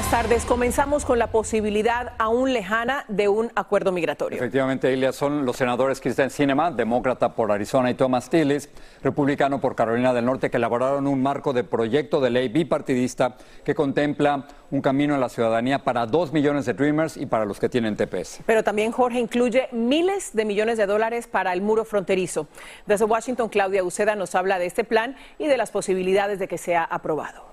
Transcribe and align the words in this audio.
Buenas 0.00 0.22
tardes. 0.22 0.46
Comenzamos 0.46 1.04
con 1.04 1.18
la 1.18 1.26
posibilidad 1.26 2.14
aún 2.16 2.54
lejana 2.54 3.04
de 3.08 3.28
un 3.28 3.52
acuerdo 3.54 3.92
migratorio. 3.92 4.38
Efectivamente, 4.38 4.90
Ilia, 4.90 5.12
son 5.12 5.44
los 5.44 5.56
senadores 5.56 6.00
Kristen 6.00 6.30
Sinema, 6.30 6.70
demócrata 6.70 7.34
por 7.34 7.52
Arizona, 7.52 7.90
y 7.90 7.94
Thomas 7.94 8.30
Tillis, 8.30 8.70
republicano 9.02 9.60
por 9.60 9.74
Carolina 9.74 10.14
del 10.14 10.24
Norte, 10.24 10.50
que 10.50 10.56
elaboraron 10.56 11.06
un 11.06 11.22
marco 11.22 11.52
de 11.52 11.64
proyecto 11.64 12.18
de 12.22 12.30
ley 12.30 12.48
bipartidista 12.48 13.36
que 13.62 13.74
contempla 13.74 14.46
un 14.70 14.80
camino 14.80 15.16
a 15.16 15.18
la 15.18 15.28
ciudadanía 15.28 15.80
para 15.80 16.06
dos 16.06 16.32
millones 16.32 16.64
de 16.64 16.72
Dreamers 16.72 17.18
y 17.18 17.26
para 17.26 17.44
los 17.44 17.60
que 17.60 17.68
tienen 17.68 17.94
TPS. 17.94 18.40
Pero 18.46 18.64
también, 18.64 18.92
Jorge, 18.92 19.18
incluye 19.18 19.68
miles 19.70 20.30
de 20.32 20.46
millones 20.46 20.78
de 20.78 20.86
dólares 20.86 21.26
para 21.26 21.52
el 21.52 21.60
muro 21.60 21.84
fronterizo. 21.84 22.48
Desde 22.86 23.04
Washington, 23.04 23.50
Claudia 23.50 23.84
Uceda 23.84 24.16
nos 24.16 24.34
habla 24.34 24.58
de 24.58 24.64
este 24.64 24.82
plan 24.82 25.14
y 25.38 25.46
de 25.46 25.58
las 25.58 25.70
posibilidades 25.70 26.38
de 26.38 26.48
que 26.48 26.56
sea 26.56 26.84
aprobado 26.84 27.49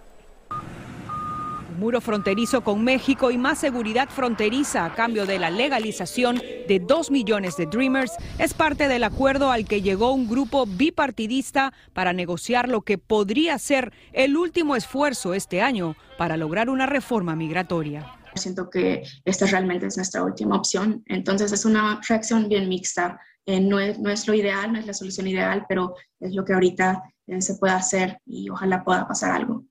muro 1.77 2.01
fronterizo 2.01 2.61
con 2.61 2.83
México 2.83 3.31
y 3.31 3.37
más 3.37 3.59
seguridad 3.59 4.09
fronteriza 4.09 4.83
a 4.85 4.95
cambio 4.95 5.25
de 5.25 5.39
la 5.39 5.49
legalización 5.49 6.37
de 6.67 6.81
dos 6.85 7.11
millones 7.11 7.55
de 7.55 7.67
Dreamers 7.67 8.13
es 8.39 8.53
parte 8.53 8.87
del 8.87 9.03
acuerdo 9.03 9.51
al 9.51 9.65
que 9.65 9.81
llegó 9.81 10.11
un 10.11 10.27
grupo 10.27 10.65
bipartidista 10.65 11.73
para 11.93 12.13
negociar 12.13 12.67
lo 12.67 12.81
que 12.81 12.97
podría 12.97 13.57
ser 13.59 13.93
el 14.11 14.35
último 14.35 14.75
esfuerzo 14.75 15.33
este 15.33 15.61
año 15.61 15.95
para 16.17 16.35
lograr 16.35 16.69
una 16.69 16.87
reforma 16.87 17.35
migratoria. 17.35 18.11
Siento 18.35 18.69
que 18.69 19.03
esta 19.25 19.45
realmente 19.45 19.87
es 19.87 19.97
nuestra 19.97 20.23
última 20.23 20.57
opción, 20.57 21.03
entonces 21.05 21.51
es 21.51 21.65
una 21.65 22.01
reacción 22.07 22.49
bien 22.49 22.69
mixta. 22.69 23.19
Eh, 23.45 23.61
no, 23.61 23.79
es, 23.79 23.97
no 23.99 24.09
es 24.09 24.27
lo 24.27 24.33
ideal, 24.33 24.73
no 24.73 24.79
es 24.79 24.85
la 24.85 24.93
solución 24.93 25.27
ideal, 25.27 25.65
pero 25.69 25.95
es 26.19 26.33
lo 26.33 26.43
que 26.43 26.53
ahorita 26.53 27.01
eh, 27.27 27.41
se 27.41 27.55
puede 27.55 27.73
hacer 27.73 28.19
y 28.25 28.49
ojalá 28.49 28.83
pueda 28.83 29.07
pasar 29.07 29.31
algo. 29.31 29.63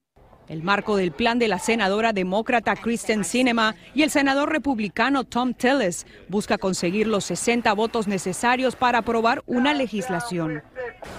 El 0.48 0.62
marco 0.62 0.96
del 0.96 1.10
plan 1.10 1.40
de 1.40 1.48
la 1.48 1.58
senadora 1.58 2.12
demócrata 2.12 2.76
Kristen 2.76 3.24
Sinema 3.24 3.74
y 3.94 4.02
el 4.02 4.10
senador 4.10 4.52
republicano 4.52 5.24
Tom 5.24 5.54
Tillis 5.54 6.06
busca 6.28 6.56
conseguir 6.56 7.08
los 7.08 7.24
60 7.24 7.72
votos 7.72 8.06
necesarios 8.06 8.76
para 8.76 8.98
aprobar 8.98 9.42
una 9.46 9.74
legislación. 9.74 10.62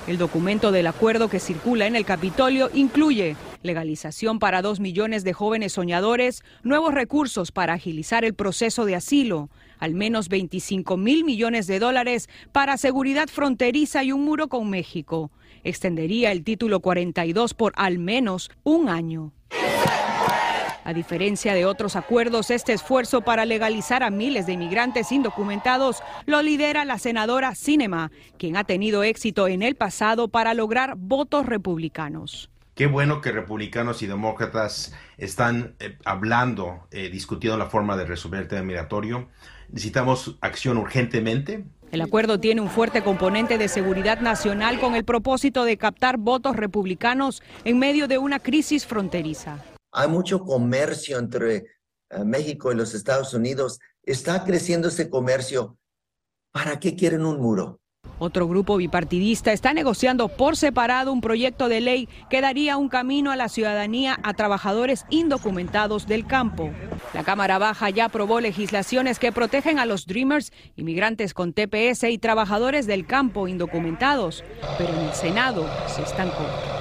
El 0.07 0.17
documento 0.17 0.71
del 0.71 0.87
acuerdo 0.87 1.29
que 1.29 1.41
circula 1.41 1.87
en 1.87 1.97
el 1.97 2.05
Capitolio 2.05 2.69
incluye 2.73 3.35
legalización 3.63 4.39
para 4.39 4.61
dos 4.61 4.79
millones 4.79 5.25
de 5.25 5.33
jóvenes 5.33 5.73
soñadores, 5.73 6.43
nuevos 6.63 6.93
recursos 6.93 7.51
para 7.51 7.73
agilizar 7.73 8.23
el 8.23 8.33
proceso 8.33 8.85
de 8.85 8.95
asilo, 8.95 9.49
al 9.79 9.93
menos 9.93 10.29
25 10.29 10.97
mil 10.97 11.23
millones 11.23 11.67
de 11.67 11.79
dólares 11.79 12.29
para 12.51 12.77
seguridad 12.77 13.27
fronteriza 13.27 14.03
y 14.03 14.11
un 14.11 14.25
muro 14.25 14.47
con 14.47 14.69
México 14.69 15.31
extendería 15.63 16.31
el 16.31 16.43
título 16.43 16.79
42 16.79 17.53
por 17.53 17.73
al 17.75 17.99
menos 17.99 18.49
un 18.63 18.89
año. 18.89 19.33
A 20.83 20.93
diferencia 20.93 21.53
de 21.53 21.65
otros 21.65 21.97
acuerdos, 21.97 22.49
este 22.49 22.71
esfuerzo 22.71 23.21
para 23.21 23.45
legalizar 23.45 24.03
a 24.03 24.09
miles 24.09 24.45
de 24.45 24.53
inmigrantes 24.53 25.11
indocumentados 25.11 26.01
lo 26.25 26.41
lidera 26.41 26.85
la 26.85 26.97
senadora 26.97 27.55
Cinema, 27.55 28.09
quien 28.37 28.55
ha 28.55 28.63
tenido 28.63 29.03
éxito 29.03 29.49
en 29.49 29.63
el 29.63 29.75
pasado 29.75 30.29
para 30.29 30.53
lograr 30.53 30.93
votos 30.95 31.45
republicanos. 31.45 32.49
Qué 32.73 32.87
bueno 32.87 33.19
que 33.19 33.33
republicanos 33.33 34.01
y 34.01 34.07
demócratas 34.07 34.95
están 35.17 35.75
eh, 35.79 35.97
hablando, 36.05 36.87
eh, 36.91 37.09
discutiendo 37.09 37.57
la 37.57 37.65
forma 37.65 37.97
de 37.97 38.05
resolver 38.05 38.41
el 38.41 38.47
tema 38.47 38.61
migratorio. 38.61 39.27
Necesitamos 39.69 40.37
acción 40.41 40.77
urgentemente. 40.77 41.65
El 41.91 42.01
acuerdo 42.01 42.39
tiene 42.39 42.61
un 42.61 42.69
fuerte 42.69 43.01
componente 43.03 43.57
de 43.57 43.67
seguridad 43.67 44.19
nacional 44.19 44.79
con 44.79 44.95
el 44.95 45.05
propósito 45.05 45.63
de 45.63 45.77
captar 45.77 46.17
votos 46.17 46.55
republicanos 46.55 47.41
en 47.63 47.79
medio 47.79 48.07
de 48.07 48.17
una 48.17 48.39
crisis 48.39 48.85
fronteriza. 48.85 49.63
Hay 49.91 50.09
mucho 50.09 50.41
comercio 50.43 51.17
entre 51.17 51.55
eh, 52.09 52.23
México 52.25 52.71
y 52.71 52.75
los 52.75 52.93
Estados 52.93 53.33
Unidos. 53.33 53.79
Está 54.03 54.43
creciendo 54.43 54.89
ese 54.89 55.09
comercio. 55.09 55.77
¿Para 56.51 56.79
qué 56.79 56.95
quieren 56.95 57.25
un 57.25 57.39
muro? 57.39 57.79
Otro 58.19 58.47
grupo 58.47 58.77
bipartidista 58.77 59.51
está 59.53 59.73
negociando 59.73 60.27
por 60.27 60.57
separado 60.57 61.13
un 61.13 61.21
proyecto 61.21 61.69
de 61.69 61.81
ley 61.81 62.09
que 62.29 62.41
daría 62.41 62.77
un 62.77 62.89
camino 62.89 63.31
a 63.31 63.35
la 63.35 63.49
ciudadanía 63.49 64.17
a 64.23 64.33
trabajadores 64.33 65.05
indocumentados 65.09 66.07
del 66.07 66.25
campo. 66.25 66.71
La 67.13 67.23
Cámara 67.23 67.59
Baja 67.59 67.89
ya 67.89 68.05
aprobó 68.05 68.39
legislaciones 68.39 69.19
que 69.19 69.31
protegen 69.31 69.77
a 69.77 69.85
los 69.85 70.07
Dreamers, 70.07 70.51
inmigrantes 70.75 71.33
con 71.33 71.53
TPS 71.53 72.03
y 72.03 72.17
trabajadores 72.17 72.87
del 72.87 73.05
campo 73.05 73.47
indocumentados, 73.47 74.43
pero 74.77 74.93
en 74.93 75.05
el 75.07 75.13
Senado 75.13 75.67
se 75.87 76.01
estancó. 76.01 76.76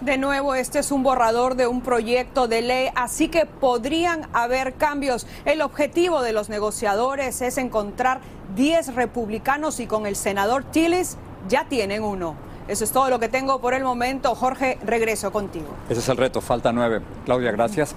De 0.00 0.18
nuevo, 0.18 0.54
este 0.54 0.78
es 0.80 0.92
un 0.92 1.02
borrador 1.02 1.54
de 1.54 1.66
un 1.66 1.80
proyecto 1.80 2.48
de 2.48 2.60
ley, 2.60 2.90
así 2.94 3.28
que 3.28 3.46
podrían 3.46 4.28
haber 4.34 4.74
cambios. 4.74 5.26
El 5.46 5.62
objetivo 5.62 6.20
de 6.20 6.32
los 6.32 6.50
negociadores 6.50 7.40
es 7.40 7.56
encontrar 7.56 8.20
10 8.56 8.94
republicanos 8.94 9.80
y 9.80 9.86
con 9.86 10.06
el 10.06 10.14
senador 10.14 10.64
Tillis 10.64 11.16
ya 11.48 11.64
tienen 11.64 12.02
uno. 12.02 12.34
Eso 12.68 12.84
es 12.84 12.92
todo 12.92 13.08
lo 13.08 13.18
que 13.18 13.30
tengo 13.30 13.58
por 13.62 13.72
el 13.72 13.84
momento. 13.84 14.34
Jorge, 14.34 14.78
regreso 14.84 15.32
contigo. 15.32 15.68
Ese 15.88 16.00
es 16.00 16.08
el 16.10 16.18
reto, 16.18 16.42
falta 16.42 16.72
nueve. 16.72 17.00
Claudia, 17.24 17.50
gracias. 17.52 17.94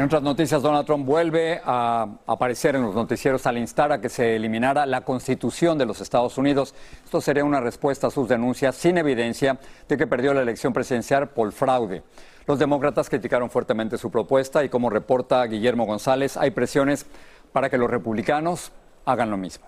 En 0.00 0.06
otras 0.06 0.22
noticias, 0.22 0.62
Donald 0.62 0.86
Trump 0.86 1.04
vuelve 1.04 1.60
a 1.62 2.08
aparecer 2.26 2.74
en 2.74 2.80
los 2.80 2.94
noticieros 2.94 3.46
al 3.46 3.58
instar 3.58 3.92
a 3.92 4.00
que 4.00 4.08
se 4.08 4.34
eliminara 4.34 4.86
la 4.86 5.02
constitución 5.02 5.76
de 5.76 5.84
los 5.84 6.00
Estados 6.00 6.38
Unidos. 6.38 6.74
Esto 7.04 7.20
sería 7.20 7.44
una 7.44 7.60
respuesta 7.60 8.06
a 8.06 8.10
sus 8.10 8.26
denuncias 8.26 8.76
sin 8.76 8.96
evidencia 8.96 9.58
de 9.86 9.98
que 9.98 10.06
perdió 10.06 10.32
la 10.32 10.40
elección 10.40 10.72
presidencial 10.72 11.28
por 11.28 11.52
fraude. 11.52 12.02
Los 12.46 12.58
demócratas 12.58 13.10
criticaron 13.10 13.50
fuertemente 13.50 13.98
su 13.98 14.10
propuesta 14.10 14.64
y 14.64 14.70
como 14.70 14.88
reporta 14.88 15.44
Guillermo 15.44 15.84
González, 15.84 16.38
hay 16.38 16.52
presiones 16.52 17.04
para 17.52 17.68
que 17.68 17.76
los 17.76 17.90
republicanos 17.90 18.72
hagan 19.04 19.30
lo 19.30 19.36
mismo. 19.36 19.66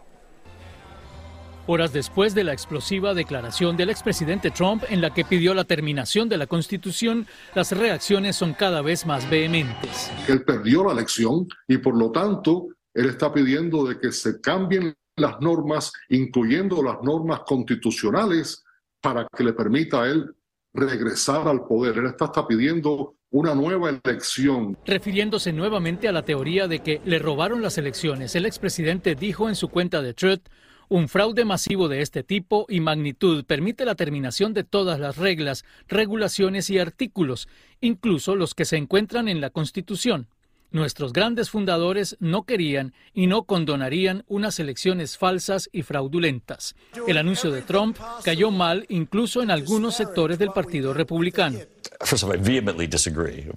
Horas 1.67 1.93
después 1.93 2.35
de 2.35 2.43
la 2.43 2.53
explosiva 2.53 3.15
declaración 3.15 3.77
del 3.77 3.91
expresidente 3.91 4.51
Trump 4.51 4.83
en 4.89 5.01
la 5.01 5.15
que 5.15 5.25
pidió 5.25 5.55
la 5.55 5.65
terminación 5.65 6.29
de 6.29 6.37
la 6.37 6.49
Constitución, 6.49 7.27
las 7.55 7.71
reacciones 7.71 8.35
son 8.35 8.53
cada 8.55 8.83
vez 8.83 9.07
más 9.07 9.31
vehementes. 9.31 10.11
Él 10.29 10.43
perdió 10.43 10.85
la 10.85 10.93
elección 10.93 11.47
y 11.69 11.79
por 11.79 11.97
lo 11.97 12.11
tanto 12.11 12.69
Él 12.95 13.07
está 13.07 13.33
pidiendo 13.33 13.85
de 13.87 13.99
que 14.01 14.11
se 14.11 14.41
cambien 14.41 14.95
las 15.17 15.41
normas, 15.41 15.93
incluyendo 16.09 16.83
las 16.83 17.01
normas 17.03 17.41
constitucionales, 17.47 18.65
para 19.01 19.27
que 19.37 19.45
le 19.45 19.53
permita 19.53 20.03
a 20.03 20.07
él 20.09 20.35
regresar 20.73 21.47
al 21.47 21.65
poder. 21.67 21.99
Él 21.99 22.07
está, 22.07 22.27
está 22.27 22.47
pidiendo 22.47 23.17
una 23.31 23.55
nueva 23.55 23.91
elección. 23.91 24.77
Refiriéndose 24.85 25.53
nuevamente 25.53 26.09
a 26.09 26.13
la 26.13 26.25
teoría 26.25 26.69
de 26.69 26.81
que 26.81 27.01
le 27.05 27.19
robaron 27.19 27.63
las 27.63 27.79
elecciones, 27.79 28.35
el 28.37 28.47
expresidente 28.47 29.15
dijo 29.15 29.49
en 29.49 29.57
su 29.57 29.69
cuenta 29.69 30.03
de 30.03 30.15
Truth, 30.15 30.49
un 30.93 31.09
fraude 31.09 31.47
masivo 31.47 31.89
de 31.89 32.03
este 32.03 32.23
tipo 32.23 32.67
y 32.69 32.81
magnitud 32.81 33.47
permite 33.47 33.87
la 33.87 33.95
terminación 33.95 34.53
de 34.53 34.63
todas 34.63 35.01
las 35.01 35.17
reglas, 35.17 35.65
regulaciones 35.89 36.69
y 36.69 36.79
artículos, 36.79 37.49
incluso 37.81 38.37
los 38.37 38.55
que 38.55 38.67
se 38.67 38.77
encuentran 38.77 39.27
en 39.27 39.41
la 39.41 39.49
Constitución. 39.49 40.29
Nuestros 40.71 41.15
grandes 41.15 41.49
fundadores 41.49 42.19
no 42.21 42.43
querían 42.43 42.93
y 43.15 43.27
no 43.27 43.45
condonarían 43.45 44.25
unas 44.29 44.61
elecciones 44.61 45.17
falsas 45.17 45.71
y 45.73 45.81
fraudulentas. 45.81 46.75
El 47.09 47.17
anuncio 47.17 47.51
de 47.51 47.63
Trump 47.63 47.97
cayó 48.23 48.51
mal 48.51 48.85
incluso 48.91 49.43
en 49.43 49.51
algunos 49.51 49.97
sectores 49.97 50.39
del 50.39 50.53
Partido 50.53 50.93
Republicano. 50.93 51.59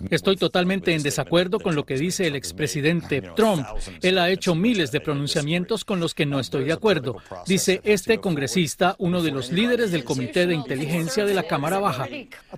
Estoy 0.09 0.37
totalmente 0.37 0.93
en 0.93 1.03
desacuerdo 1.03 1.59
con 1.59 1.75
lo 1.75 1.85
que 1.85 1.97
dice 1.97 2.27
el 2.27 2.35
expresidente 2.35 3.21
Trump. 3.35 3.65
Él 4.01 4.17
ha 4.17 4.29
hecho 4.29 4.55
miles 4.55 4.91
de 4.91 5.01
pronunciamientos 5.01 5.83
con 5.83 5.99
los 5.99 6.13
que 6.13 6.25
no 6.25 6.39
estoy 6.39 6.65
de 6.65 6.73
acuerdo. 6.73 7.17
Dice 7.47 7.81
este 7.83 8.19
congresista, 8.19 8.95
uno 8.99 9.23
de 9.23 9.31
los 9.31 9.51
líderes 9.51 9.91
del 9.91 10.03
Comité 10.03 10.45
de 10.45 10.53
Inteligencia 10.53 11.25
de 11.25 11.33
la 11.33 11.43
Cámara 11.43 11.79
Baja. 11.79 12.07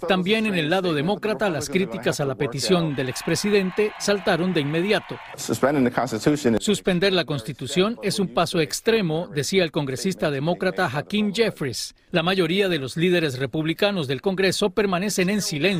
También 0.07 0.45
en 0.45 0.55
el 0.55 0.69
lado 0.69 0.93
demócrata, 0.93 1.49
las 1.49 1.69
críticas 1.69 2.19
a 2.19 2.25
la 2.25 2.35
petición 2.35 2.95
del 2.95 3.09
expresidente 3.09 3.91
saltaron 3.99 4.53
de 4.53 4.61
inmediato. 4.61 5.17
Suspender 6.59 7.13
la 7.13 7.25
Constitución 7.25 7.97
es 8.03 8.19
un 8.19 8.33
paso 8.33 8.59
extremo, 8.59 9.29
decía 9.33 9.63
el 9.63 9.71
congresista 9.71 10.31
demócrata 10.31 10.89
Hakeem 10.93 11.33
Jeffries. 11.33 11.95
La 12.11 12.23
mayoría 12.23 12.69
de 12.69 12.79
los 12.79 12.97
líderes 12.97 13.37
republicanos 13.37 14.07
del 14.07 14.21
Congreso 14.21 14.69
permanecen 14.69 15.29
en 15.29 15.41
silencio 15.41 15.76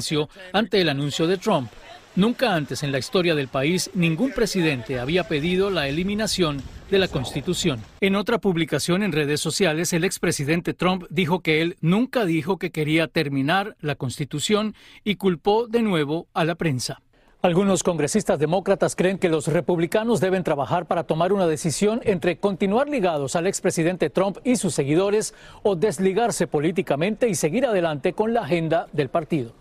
ante 0.53 0.81
el 0.81 0.89
anuncio 0.89 1.27
de 1.27 1.37
Trump. 1.37 1.69
Nunca 2.15 2.55
antes 2.55 2.81
en 2.81 2.91
la 2.91 2.97
historia 2.97 3.35
del 3.35 3.47
país 3.47 3.91
ningún 3.93 4.31
presidente 4.31 4.99
había 4.99 5.27
pedido 5.27 5.69
la 5.69 5.87
eliminación 5.87 6.63
de 6.89 6.97
la 6.97 7.07
Constitución. 7.07 7.79
En 8.01 8.15
otra 8.15 8.39
publicación 8.39 9.03
en 9.03 9.11
redes 9.11 9.39
sociales, 9.39 9.93
el 9.93 10.03
expresidente 10.03 10.73
Trump 10.73 11.03
dijo 11.11 11.41
que 11.41 11.61
él 11.61 11.77
nunca 11.79 12.25
dijo 12.25 12.57
que 12.57 12.71
quería 12.71 13.07
terminar 13.07 13.75
la 13.81 13.93
Constitución 13.95 14.73
y 15.03 15.15
culpó 15.15 15.67
de 15.67 15.83
nuevo 15.83 16.27
a 16.33 16.43
la 16.43 16.55
prensa. 16.55 17.01
Algunos 17.43 17.83
congresistas 17.83 18.39
demócratas 18.39 18.95
creen 18.95 19.19
que 19.19 19.29
los 19.29 19.47
republicanos 19.47 20.19
deben 20.19 20.43
trabajar 20.43 20.87
para 20.87 21.03
tomar 21.03 21.31
una 21.31 21.45
decisión 21.45 22.01
entre 22.03 22.37
continuar 22.37 22.89
ligados 22.89 23.35
al 23.35 23.45
expresidente 23.45 24.09
Trump 24.09 24.39
y 24.43 24.55
sus 24.55 24.73
seguidores 24.73 25.35
o 25.61 25.75
desligarse 25.75 26.47
políticamente 26.47 27.29
y 27.29 27.35
seguir 27.35 27.67
adelante 27.67 28.13
con 28.13 28.33
la 28.33 28.41
agenda 28.41 28.87
del 28.91 29.09
partido. 29.09 29.53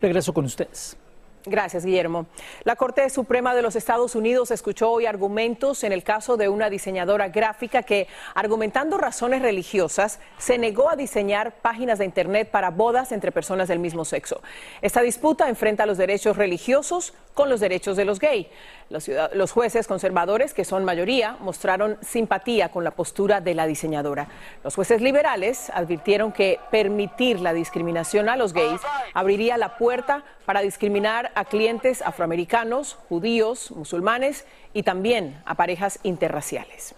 Regreso 0.00 0.32
con 0.32 0.44
ustedes. 0.44 0.96
Gracias, 1.46 1.86
Guillermo. 1.86 2.26
La 2.64 2.76
Corte 2.76 3.08
Suprema 3.08 3.54
de 3.54 3.62
los 3.62 3.74
Estados 3.74 4.14
Unidos 4.14 4.50
escuchó 4.50 4.90
hoy 4.90 5.06
argumentos 5.06 5.84
en 5.84 5.92
el 5.92 6.02
caso 6.02 6.36
de 6.36 6.50
una 6.50 6.68
diseñadora 6.68 7.28
gráfica 7.28 7.82
que, 7.82 8.08
argumentando 8.34 8.98
razones 8.98 9.40
religiosas, 9.40 10.20
se 10.36 10.58
negó 10.58 10.90
a 10.90 10.96
diseñar 10.96 11.52
páginas 11.62 11.98
de 11.98 12.04
Internet 12.04 12.50
para 12.50 12.68
bodas 12.68 13.10
entre 13.12 13.32
personas 13.32 13.68
del 13.68 13.78
mismo 13.78 14.04
sexo. 14.04 14.42
Esta 14.82 15.00
disputa 15.00 15.48
enfrenta 15.48 15.86
los 15.86 15.96
derechos 15.96 16.36
religiosos 16.36 17.14
con 17.32 17.48
los 17.48 17.60
derechos 17.60 17.96
de 17.96 18.04
los 18.04 18.18
gays. 18.18 18.48
Los, 18.90 19.52
jueces 19.52 19.86
conservadores, 19.86 20.52
que 20.52 20.64
son 20.64 20.84
mayoría, 20.84 21.36
mostraron 21.40 21.96
simpatía 22.02 22.70
con 22.70 22.82
la 22.82 22.90
postura 22.90 23.40
de 23.40 23.54
la 23.54 23.66
diseñadora. 23.66 24.26
Los 24.64 24.74
jueces 24.74 25.00
liberales 25.00 25.70
advirtieron 25.70 26.32
que 26.32 26.58
permitir 26.70 27.40
la 27.40 27.52
discriminación 27.52 28.28
a 28.28 28.36
los 28.36 28.52
gays 28.52 28.80
abriría 29.14 29.56
la 29.56 29.78
puerta 29.78 30.24
para 30.50 30.62
discriminar 30.62 31.30
a 31.36 31.44
clientes 31.44 32.02
afroamericanos, 32.02 32.98
judíos, 33.08 33.70
musulmanes 33.70 34.44
y 34.74 34.82
también 34.82 35.40
a 35.44 35.54
parejas 35.54 36.00
interraciales. 36.02 36.92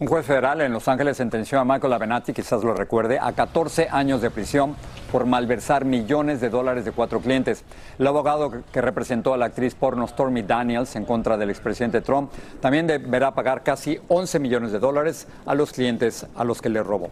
Un 0.00 0.08
juez 0.08 0.26
federal 0.26 0.60
en 0.60 0.72
Los 0.72 0.88
Ángeles 0.88 1.16
sentenció 1.16 1.60
a 1.60 1.64
Michael 1.64 1.92
Avenatti, 1.92 2.32
quizás 2.32 2.64
lo 2.64 2.74
recuerde, 2.74 3.20
a 3.20 3.30
14 3.30 3.90
años 3.92 4.22
de 4.22 4.32
prisión 4.32 4.74
por 5.12 5.24
malversar 5.24 5.84
millones 5.84 6.40
de 6.40 6.50
dólares 6.50 6.84
de 6.84 6.90
cuatro 6.90 7.20
clientes. 7.20 7.62
El 7.96 8.08
abogado 8.08 8.64
que 8.72 8.80
representó 8.80 9.34
a 9.34 9.36
la 9.36 9.46
actriz 9.46 9.76
porno 9.76 10.08
Stormy 10.08 10.42
Daniels 10.42 10.96
en 10.96 11.04
contra 11.04 11.36
del 11.36 11.50
expresidente 11.50 12.00
Trump 12.00 12.32
también 12.60 12.88
deberá 12.88 13.36
pagar 13.36 13.62
casi 13.62 14.00
11 14.08 14.40
millones 14.40 14.72
de 14.72 14.80
dólares 14.80 15.28
a 15.46 15.54
los 15.54 15.70
clientes 15.70 16.26
a 16.34 16.42
los 16.42 16.60
que 16.60 16.70
le 16.70 16.82
robó. 16.82 17.08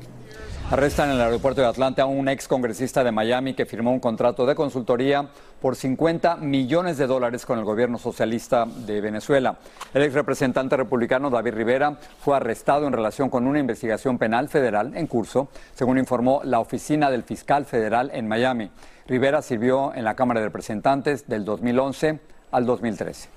Arrestan 0.71 1.09
en 1.09 1.15
el 1.15 1.23
aeropuerto 1.23 1.63
de 1.63 1.67
Atlanta 1.67 2.03
a 2.03 2.07
un 2.07 2.29
ex 2.29 2.47
congresista 2.47 3.03
de 3.03 3.11
Miami 3.11 3.55
que 3.55 3.65
firmó 3.65 3.91
un 3.91 4.01
contrato 4.01 4.45
de 4.45 4.55
consultoría 4.55 5.27
por 5.63 5.77
50 5.77 6.37
millones 6.37 6.99
de 6.99 7.07
dólares 7.07 7.47
con 7.47 7.59
el 7.59 7.65
gobierno 7.65 7.97
socialista 7.97 8.67
de 8.67 9.01
Venezuela. 9.01 9.57
El 9.95 10.03
ex 10.03 10.13
representante 10.13 10.77
republicano 10.77 11.31
David 11.31 11.55
Rivera 11.55 11.97
fue 12.21 12.37
arrestado 12.37 12.87
en 12.87 12.93
relación 12.93 13.31
con 13.31 13.47
una 13.47 13.59
investigación 13.59 14.19
penal 14.19 14.51
federal 14.51 14.95
en 14.95 15.07
curso, 15.07 15.49
según 15.75 15.97
informó 15.97 16.43
la 16.45 16.61
oficina 16.61 17.11
del 17.11 17.23
fiscal 17.23 17.65
federal 17.65 18.11
en 18.13 18.29
Miami. 18.29 18.71
Rivera 19.07 19.41
sirvió 19.41 19.95
en 19.95 20.05
la 20.05 20.17
Cámara 20.17 20.41
de 20.41 20.47
Representantes 20.49 21.27
del 21.27 21.47
2011 21.47 22.21
al 22.51 22.67
2013. 22.67 23.31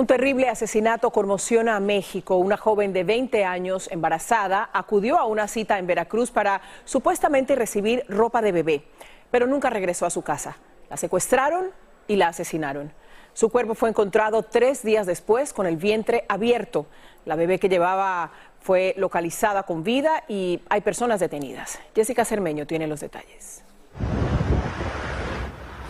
Un 0.00 0.06
terrible 0.06 0.48
asesinato 0.48 1.10
conmociona 1.10 1.76
a 1.76 1.80
México. 1.80 2.36
Una 2.36 2.56
joven 2.56 2.94
de 2.94 3.04
20 3.04 3.44
años, 3.44 3.86
embarazada, 3.92 4.70
acudió 4.72 5.18
a 5.18 5.26
una 5.26 5.46
cita 5.46 5.78
en 5.78 5.86
Veracruz 5.86 6.30
para 6.30 6.62
supuestamente 6.86 7.54
recibir 7.54 8.06
ropa 8.08 8.40
de 8.40 8.50
bebé, 8.50 8.84
pero 9.30 9.46
nunca 9.46 9.68
regresó 9.68 10.06
a 10.06 10.10
su 10.10 10.22
casa. 10.22 10.56
La 10.88 10.96
secuestraron 10.96 11.66
y 12.08 12.16
la 12.16 12.28
asesinaron. 12.28 12.94
Su 13.34 13.50
cuerpo 13.50 13.74
fue 13.74 13.90
encontrado 13.90 14.42
tres 14.42 14.82
días 14.82 15.06
después 15.06 15.52
con 15.52 15.66
el 15.66 15.76
vientre 15.76 16.24
abierto. 16.30 16.86
La 17.26 17.36
bebé 17.36 17.58
que 17.58 17.68
llevaba 17.68 18.32
fue 18.58 18.94
localizada 18.96 19.64
con 19.64 19.84
vida 19.84 20.24
y 20.28 20.62
hay 20.70 20.80
personas 20.80 21.20
detenidas. 21.20 21.78
Jessica 21.94 22.24
Cermeño 22.24 22.66
tiene 22.66 22.86
los 22.86 23.00
detalles. 23.00 23.64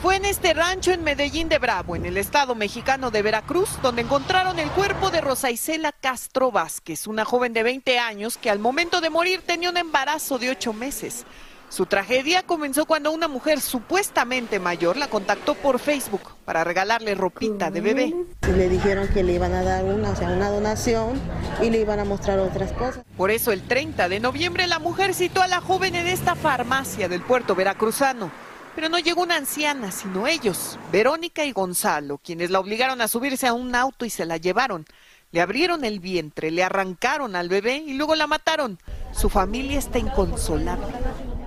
Fue 0.02 0.16
en 0.16 0.24
este 0.24 0.54
rancho 0.54 0.92
en 0.92 1.04
Medellín 1.04 1.50
de 1.50 1.58
Bravo, 1.58 1.94
en 1.94 2.06
el 2.06 2.16
estado 2.16 2.54
mexicano 2.54 3.10
de 3.10 3.20
Veracruz, 3.20 3.68
donde 3.82 4.00
encontraron 4.00 4.58
el 4.58 4.70
cuerpo 4.70 5.10
de 5.10 5.20
Rosa 5.20 5.50
Isela 5.50 5.92
Castro 5.92 6.50
Vázquez, 6.50 7.06
una 7.06 7.26
joven 7.26 7.52
de 7.52 7.62
20 7.62 7.98
años 7.98 8.38
que 8.38 8.48
al 8.48 8.58
momento 8.58 9.02
de 9.02 9.10
morir 9.10 9.42
tenía 9.44 9.68
un 9.68 9.76
embarazo 9.76 10.38
de 10.38 10.48
8 10.48 10.72
meses. 10.72 11.26
Su 11.68 11.84
tragedia 11.84 12.42
comenzó 12.42 12.86
cuando 12.86 13.12
una 13.12 13.28
mujer 13.28 13.60
supuestamente 13.60 14.58
mayor 14.58 14.96
la 14.96 15.10
contactó 15.10 15.54
por 15.54 15.78
Facebook 15.78 16.22
para 16.46 16.64
regalarle 16.64 17.14
ropita 17.14 17.70
de 17.70 17.82
bebé. 17.82 18.14
Le 18.56 18.70
dijeron 18.70 19.06
que 19.08 19.22
le 19.22 19.34
iban 19.34 19.52
a 19.52 19.62
dar 19.62 19.84
una, 19.84 20.12
o 20.12 20.16
sea, 20.16 20.30
una 20.30 20.48
donación 20.48 21.20
y 21.60 21.68
le 21.68 21.78
iban 21.78 22.00
a 22.00 22.06
mostrar 22.06 22.38
otras 22.38 22.72
cosas. 22.72 23.04
Por 23.18 23.30
eso 23.30 23.52
el 23.52 23.60
30 23.68 24.08
de 24.08 24.18
noviembre 24.18 24.66
la 24.66 24.78
mujer 24.78 25.12
citó 25.12 25.42
a 25.42 25.46
la 25.46 25.60
joven 25.60 25.94
en 25.94 26.06
esta 26.06 26.36
farmacia 26.36 27.06
del 27.06 27.20
puerto 27.20 27.54
veracruzano. 27.54 28.30
Pero 28.74 28.88
no 28.88 28.98
llegó 28.98 29.22
una 29.22 29.36
anciana, 29.36 29.90
sino 29.90 30.26
ellos, 30.26 30.78
Verónica 30.92 31.44
y 31.44 31.52
Gonzalo, 31.52 32.18
quienes 32.18 32.50
la 32.50 32.60
obligaron 32.60 33.00
a 33.00 33.08
subirse 33.08 33.46
a 33.46 33.52
un 33.52 33.74
auto 33.74 34.04
y 34.04 34.10
se 34.10 34.26
la 34.26 34.36
llevaron. 34.36 34.86
Le 35.32 35.40
abrieron 35.40 35.84
el 35.84 36.00
vientre, 36.00 36.50
le 36.50 36.64
arrancaron 36.64 37.36
al 37.36 37.48
bebé 37.48 37.76
y 37.76 37.94
luego 37.94 38.14
la 38.14 38.26
mataron. 38.26 38.78
Su 39.12 39.28
familia 39.28 39.78
está 39.78 39.98
inconsolable. 39.98 40.86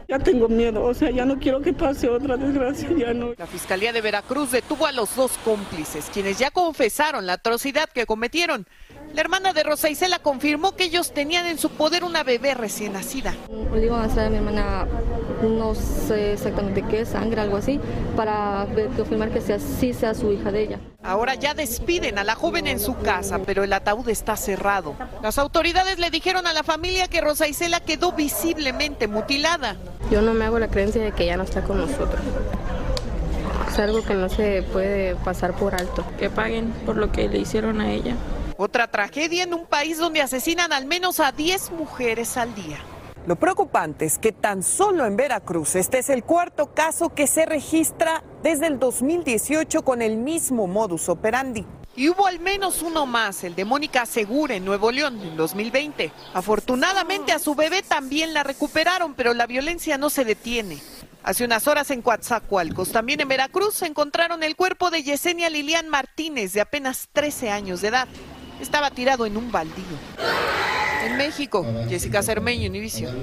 Ya 0.07 0.19
tengo 0.19 0.47
miedo, 0.47 0.83
o 0.83 0.93
sea, 0.93 1.09
ya 1.09 1.25
no 1.25 1.39
quiero 1.39 1.61
que 1.61 1.73
pase 1.73 2.09
otra 2.09 2.37
desgracia, 2.37 2.89
ya 2.95 3.13
no. 3.13 3.33
La 3.37 3.47
Fiscalía 3.47 3.91
de 3.91 4.01
Veracruz 4.01 4.51
detuvo 4.51 4.85
a 4.85 4.91
los 4.91 5.15
dos 5.15 5.31
cómplices, 5.43 6.09
quienes 6.13 6.37
ya 6.37 6.51
confesaron 6.51 7.25
la 7.25 7.33
atrocidad 7.33 7.89
que 7.89 8.05
cometieron. 8.05 8.67
La 9.13 9.21
hermana 9.21 9.53
de 9.53 9.63
Rosa 9.63 9.89
Isela 9.89 10.19
confirmó 10.19 10.75
que 10.75 10.85
ellos 10.85 11.13
tenían 11.13 11.45
en 11.45 11.57
su 11.57 11.69
poder 11.69 12.03
una 12.03 12.23
bebé 12.23 12.53
recién 12.53 12.93
nacida. 12.93 13.35
Le 13.73 13.89
hacer 13.89 14.27
a 14.27 14.29
mi 14.29 14.37
hermana, 14.37 14.87
no 15.49 15.75
sé 15.75 16.33
exactamente 16.33 16.83
qué, 16.83 17.05
sangre, 17.05 17.41
algo 17.41 17.57
así, 17.57 17.79
para 18.15 18.67
confirmar 18.97 19.31
que 19.31 19.41
sea, 19.41 19.59
sí 19.59 19.93
sea 19.93 20.13
su 20.13 20.31
hija 20.31 20.51
de 20.51 20.63
ella. 20.63 20.79
Ahora 21.03 21.35
ya 21.35 21.53
despiden 21.53 22.17
a 22.17 22.23
la 22.23 22.35
joven 22.35 22.67
en 22.67 22.79
su 22.79 22.97
casa, 22.97 23.39
pero 23.45 23.63
el 23.63 23.73
ataúd 23.73 24.07
está 24.09 24.37
cerrado. 24.37 24.95
Las 25.21 25.37
autoridades 25.37 25.99
le 25.99 26.09
dijeron 26.09 26.47
a 26.47 26.53
la 26.53 26.63
familia 26.63 27.07
que 27.07 27.21
Rosa 27.21 27.47
Isela 27.47 27.79
quedó 27.81 28.13
visiblemente 28.13 29.07
mutilada. 29.07 29.75
Yo 30.09 30.21
no 30.21 30.33
me 30.33 30.45
hago 30.45 30.59
la 30.59 30.69
creencia 30.69 31.01
de 31.01 31.11
que 31.11 31.25
ya 31.25 31.37
no 31.37 31.43
está 31.43 31.63
con 31.63 31.77
nosotros. 31.77 32.21
Es 33.71 33.79
algo 33.79 34.03
que 34.03 34.13
no 34.13 34.29
se 34.29 34.61
puede 34.61 35.15
pasar 35.15 35.53
por 35.53 35.73
alto. 35.73 36.05
Que 36.19 36.29
paguen 36.29 36.71
por 36.85 36.95
lo 36.95 37.11
que 37.11 37.27
le 37.27 37.39
hicieron 37.39 37.81
a 37.81 37.91
ella. 37.91 38.15
Otra 38.55 38.87
tragedia 38.87 39.43
en 39.43 39.53
un 39.53 39.65
país 39.65 39.97
donde 39.97 40.21
asesinan 40.21 40.71
al 40.71 40.85
menos 40.85 41.19
a 41.19 41.31
10 41.31 41.71
mujeres 41.71 42.37
al 42.37 42.53
día. 42.53 42.77
Lo 43.25 43.37
preocupante 43.37 44.03
es 44.03 44.19
que 44.19 44.33
tan 44.33 44.63
solo 44.63 45.05
en 45.05 45.15
Veracruz 45.15 45.75
este 45.75 45.99
es 45.99 46.09
el 46.09 46.25
cuarto 46.25 46.73
caso 46.73 47.13
que 47.15 47.25
se 47.25 47.45
registra 47.45 48.21
desde 48.43 48.67
el 48.67 48.79
2018 48.79 49.81
con 49.83 50.01
el 50.01 50.17
mismo 50.17 50.67
modus 50.67 51.07
operandi. 51.07 51.65
Y 51.95 52.09
hubo 52.09 52.27
al 52.27 52.39
menos 52.39 52.81
uno 52.81 53.05
más, 53.05 53.45
el 53.45 53.55
de 53.55 53.63
Mónica 53.63 54.05
Segura 54.05 54.55
en 54.55 54.65
Nuevo 54.65 54.91
León 54.91 55.21
en 55.21 55.37
2020. 55.37 56.11
Afortunadamente 56.33 57.31
a 57.31 57.39
su 57.39 57.55
bebé 57.55 57.81
también 57.81 58.33
la 58.33 58.43
recuperaron, 58.43 59.13
pero 59.13 59.33
la 59.33 59.47
violencia 59.47 59.97
no 59.97 60.09
se 60.09 60.25
detiene. 60.25 60.81
Hace 61.23 61.45
unas 61.45 61.65
horas 61.69 61.91
en 61.91 62.01
Coatzacoalcos, 62.01 62.91
también 62.91 63.21
en 63.21 63.29
Veracruz, 63.29 63.75
se 63.75 63.85
encontraron 63.85 64.43
el 64.43 64.57
cuerpo 64.57 64.89
de 64.89 65.03
Yesenia 65.03 65.49
Lilian 65.49 65.87
Martínez, 65.87 66.51
de 66.51 66.59
apenas 66.59 67.07
13 67.13 67.51
años 67.51 67.79
de 67.79 67.87
edad. 67.87 68.07
Estaba 68.59 68.91
tirado 68.91 69.25
en 69.25 69.37
un 69.37 69.49
baldío. 69.49 69.97
En 71.03 71.17
México, 71.17 71.65
Jessica 71.89 72.23
Cermeño, 72.23 72.69
Univision. 72.69 73.13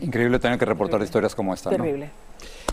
Increíble 0.00 0.38
tener 0.38 0.58
que 0.58 0.64
reportar 0.64 1.02
historias 1.02 1.34
como 1.34 1.52
esta. 1.52 1.70
¿no? 1.70 1.76
Terrible. 1.76 2.10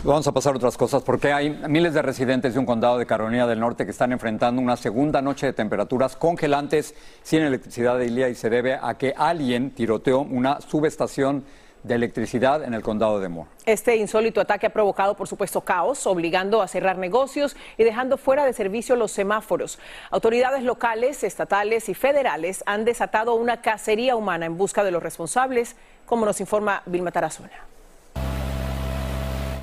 Vamos 0.04 0.28
a 0.28 0.32
pasar 0.34 0.54
a 0.54 0.58
otras 0.58 0.78
cosas 0.78 1.02
porque 1.02 1.32
hay 1.32 1.50
miles 1.70 1.94
de 1.94 2.02
residentes 2.02 2.54
de 2.54 2.60
un 2.60 2.66
condado 2.66 2.98
de 2.98 3.06
Carolina 3.06 3.48
del 3.48 3.60
Norte 3.60 3.86
que 3.86 3.92
están 3.92 4.12
enfrentando 4.12 4.62
una 4.62 4.76
segunda 4.76 5.22
noche 5.22 5.46
de 5.46 5.54
temperaturas 5.54 6.16
congelantes 6.16 6.94
sin 7.24 7.42
electricidad 7.42 7.98
de 7.98 8.08
Ilia 8.08 8.28
y 8.30 8.36
se 8.36 8.50
debe 8.50 8.78
a 8.82 8.98
que 8.98 9.14
alguien 9.16 9.72
tiroteó 9.72 10.20
una 10.20 10.60
subestación 10.60 11.46
de 11.84 11.96
electricidad 11.96 12.64
en 12.64 12.74
el 12.74 12.82
condado 12.82 13.20
de 13.20 13.30
Moore. 13.30 13.50
Este 13.66 13.96
insólito 13.98 14.42
ataque 14.42 14.68
ha 14.68 14.74
provocado, 14.74 15.16
por 15.16 15.28
supuesto, 15.28 15.62
caos, 15.62 16.08
obligando 16.08 16.62
a 16.62 16.68
cerrar 16.68 16.98
negocios 16.98 17.56
y 17.78 17.84
dejando 17.84 18.18
fuera 18.18 18.46
de 18.46 18.54
servicio 18.54 18.96
los 18.96 19.12
semáforos. 19.12 19.80
Autoridades 20.10 20.64
locales, 20.64 21.24
estatales 21.24 21.90
y 21.90 21.94
federales 21.94 22.64
han 22.66 22.86
desatado 22.86 23.36
una 23.36 23.62
cacería 23.62 24.16
humana 24.16 24.46
en 24.46 24.58
busca 24.58 24.84
de 24.84 24.92
los 24.92 25.04
responsables, 25.04 25.76
como 26.06 26.26
nos 26.26 26.40
informa 26.40 26.84
Vilma 26.86 27.12
Tarazona. 27.12 27.52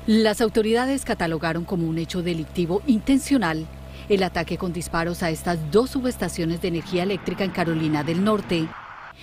Las 0.07 0.41
autoridades 0.41 1.05
catalogaron 1.05 1.63
como 1.63 1.87
un 1.87 1.97
hecho 1.97 2.23
delictivo 2.23 2.81
intencional 2.87 3.67
el 4.09 4.23
ataque 4.23 4.57
con 4.57 4.73
disparos 4.73 5.23
a 5.23 5.29
estas 5.29 5.71
dos 5.71 5.91
subestaciones 5.91 6.61
de 6.61 6.67
energía 6.67 7.03
eléctrica 7.03 7.43
en 7.43 7.51
Carolina 7.51 8.03
del 8.03 8.23
Norte. 8.23 8.67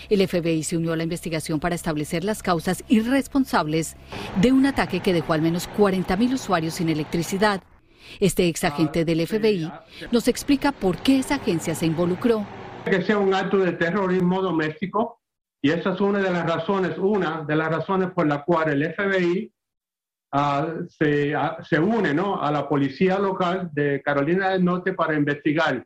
El 0.08 0.26
FBI 0.26 0.62
se 0.62 0.76
unió 0.76 0.92
a 0.92 0.96
la 0.96 1.02
investigación 1.02 1.60
para 1.60 1.74
establecer 1.74 2.24
las 2.24 2.42
causas 2.42 2.84
irresponsables 2.88 3.96
de 4.40 4.52
un 4.52 4.66
ataque 4.66 5.00
que 5.00 5.12
dejó 5.12 5.32
al 5.32 5.42
menos 5.42 5.68
40.000 5.70 6.34
usuarios 6.34 6.74
sin 6.74 6.88
electricidad. 6.88 7.62
Este 8.20 8.48
ex 8.48 8.64
agente 8.64 9.04
del 9.04 9.26
FBI 9.26 9.70
nos 10.10 10.28
explica 10.28 10.72
por 10.72 10.98
qué 10.98 11.18
esa 11.18 11.36
agencia 11.36 11.74
se 11.74 11.86
involucró. 11.86 12.46
Que 12.84 13.02
sea 13.02 13.18
un 13.18 13.34
acto 13.34 13.58
de 13.58 13.72
terrorismo 13.72 14.40
doméstico 14.40 15.20
y 15.60 15.70
esa 15.70 15.92
es 15.92 16.00
una 16.00 16.20
de 16.20 16.30
las 16.30 16.46
razones, 16.46 16.96
una 16.98 17.44
de 17.46 17.56
las 17.56 17.68
razones 17.68 18.10
por 18.12 18.26
la 18.26 18.44
cual 18.44 18.70
el 18.70 18.94
FBI 18.94 19.52
uh, 20.32 20.86
se, 20.88 21.36
uh, 21.36 21.62
se, 21.62 21.78
une 21.78 22.14
¿no? 22.14 22.40
a 22.40 22.50
la 22.52 22.68
policía 22.68 23.18
local 23.18 23.70
de 23.72 24.00
Carolina 24.02 24.50
del 24.50 24.64
Norte 24.64 24.92
para 24.92 25.14
investigar. 25.14 25.84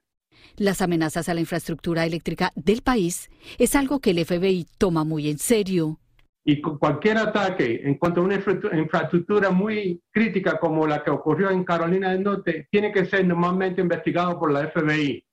Las 0.57 0.83
amenazas 0.83 1.29
a 1.29 1.35
la 1.35 1.41
infraestructura 1.41 2.05
eléctrica 2.05 2.53
del 2.55 2.83
país 2.83 3.31
es 3.59 3.75
algo 3.75 4.01
que 4.01 4.11
el 4.11 4.25
FBI 4.25 4.67
toma 4.79 5.05
muy 5.05 5.29
en 5.29 5.39
serio. 5.39 5.99
Y 6.45 6.61
cualquier 6.61 7.19
ataque 7.19 7.83
en 7.85 7.95
cuanto 7.95 8.21
a 8.21 8.25
una 8.25 8.35
infraestructura 8.35 9.51
muy 9.51 10.03
crítica 10.11 10.59
como 10.59 10.87
la 10.87 11.05
que 11.05 11.11
ocurrió 11.11 11.51
en 11.51 11.65
Carolina 11.65 12.11
del 12.11 12.25
Norte 12.25 12.67
tiene 12.71 12.91
que 12.91 13.07
ser 13.07 13.25
normalmente 13.25 13.81
investigado 13.81 14.39
por 14.39 14.53
la 14.53 14.69
FBI. 14.69 15.25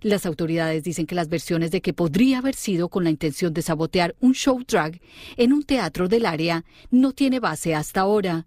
Las 0.00 0.24
autoridades 0.24 0.84
dicen 0.84 1.06
que 1.06 1.14
las 1.14 1.28
versiones 1.28 1.70
de 1.70 1.80
que 1.82 1.92
podría 1.92 2.38
haber 2.38 2.54
sido 2.54 2.88
con 2.88 3.04
la 3.04 3.10
intención 3.10 3.52
de 3.52 3.62
sabotear 3.62 4.14
un 4.20 4.34
show 4.34 4.62
drag 4.66 5.00
en 5.36 5.52
un 5.52 5.64
teatro 5.64 6.08
del 6.08 6.26
área 6.26 6.64
no 6.90 7.12
tiene 7.12 7.40
base 7.40 7.74
hasta 7.74 8.00
ahora. 8.00 8.46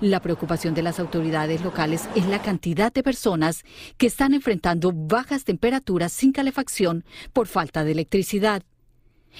La 0.00 0.20
preocupación 0.20 0.74
de 0.74 0.82
las 0.82 1.00
autoridades 1.00 1.62
locales 1.62 2.08
es 2.14 2.26
la 2.26 2.40
cantidad 2.40 2.92
de 2.92 3.02
personas 3.02 3.64
que 3.96 4.06
están 4.06 4.34
enfrentando 4.34 4.92
bajas 4.94 5.44
temperaturas 5.44 6.12
sin 6.12 6.32
calefacción 6.32 7.04
por 7.32 7.46
falta 7.46 7.84
de 7.84 7.92
electricidad. 7.92 8.62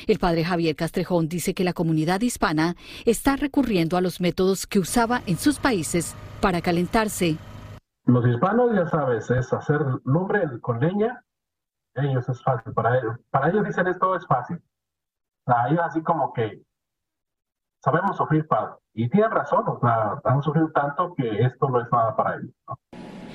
El 0.07 0.19
padre 0.19 0.45
Javier 0.45 0.77
Castrejón 0.77 1.29
dice 1.29 1.55
que 1.55 1.65
la 1.65 1.73
comunidad 1.73 2.21
hispana 2.21 2.77
está 3.05 3.37
recurriendo 3.37 3.97
a 3.97 4.01
los 4.01 4.21
métodos 4.21 4.67
que 4.67 4.79
usaba 4.79 5.23
en 5.27 5.39
sus 5.39 5.59
países 5.59 6.15
para 6.41 6.61
calentarse. 6.61 7.37
Los 8.07 8.27
hispanos, 8.27 8.75
ya 8.75 8.87
sabes, 8.87 9.31
es 9.31 9.53
hacer 9.53 9.81
lumbre 10.05 10.43
con 10.61 10.81
leña. 10.81 11.25
Ellos 11.95 12.29
es 12.29 12.43
fácil. 12.43 12.73
Para 12.73 12.99
ellos, 12.99 13.17
para 13.31 13.49
ellos 13.51 13.65
dicen 13.65 13.87
esto 13.87 14.15
es 14.17 14.27
fácil. 14.27 14.61
Para 15.45 15.69
ellos 15.69 15.81
así 15.85 16.03
como 16.03 16.33
que 16.33 16.63
sabemos 17.85 18.17
sufrir 18.17 18.47
padre. 18.47 18.75
Y 18.95 19.09
tienen 19.11 19.31
razón, 19.31 19.65
o 19.67 19.79
sea, 19.81 20.21
han 20.25 20.43
sufrido 20.43 20.71
tanto 20.73 21.15
que 21.17 21.29
esto 21.45 21.69
no 21.69 21.81
es 21.81 21.87
nada 21.93 22.17
para 22.17 22.37
ellos. 22.37 22.55
¿no? 22.69 22.79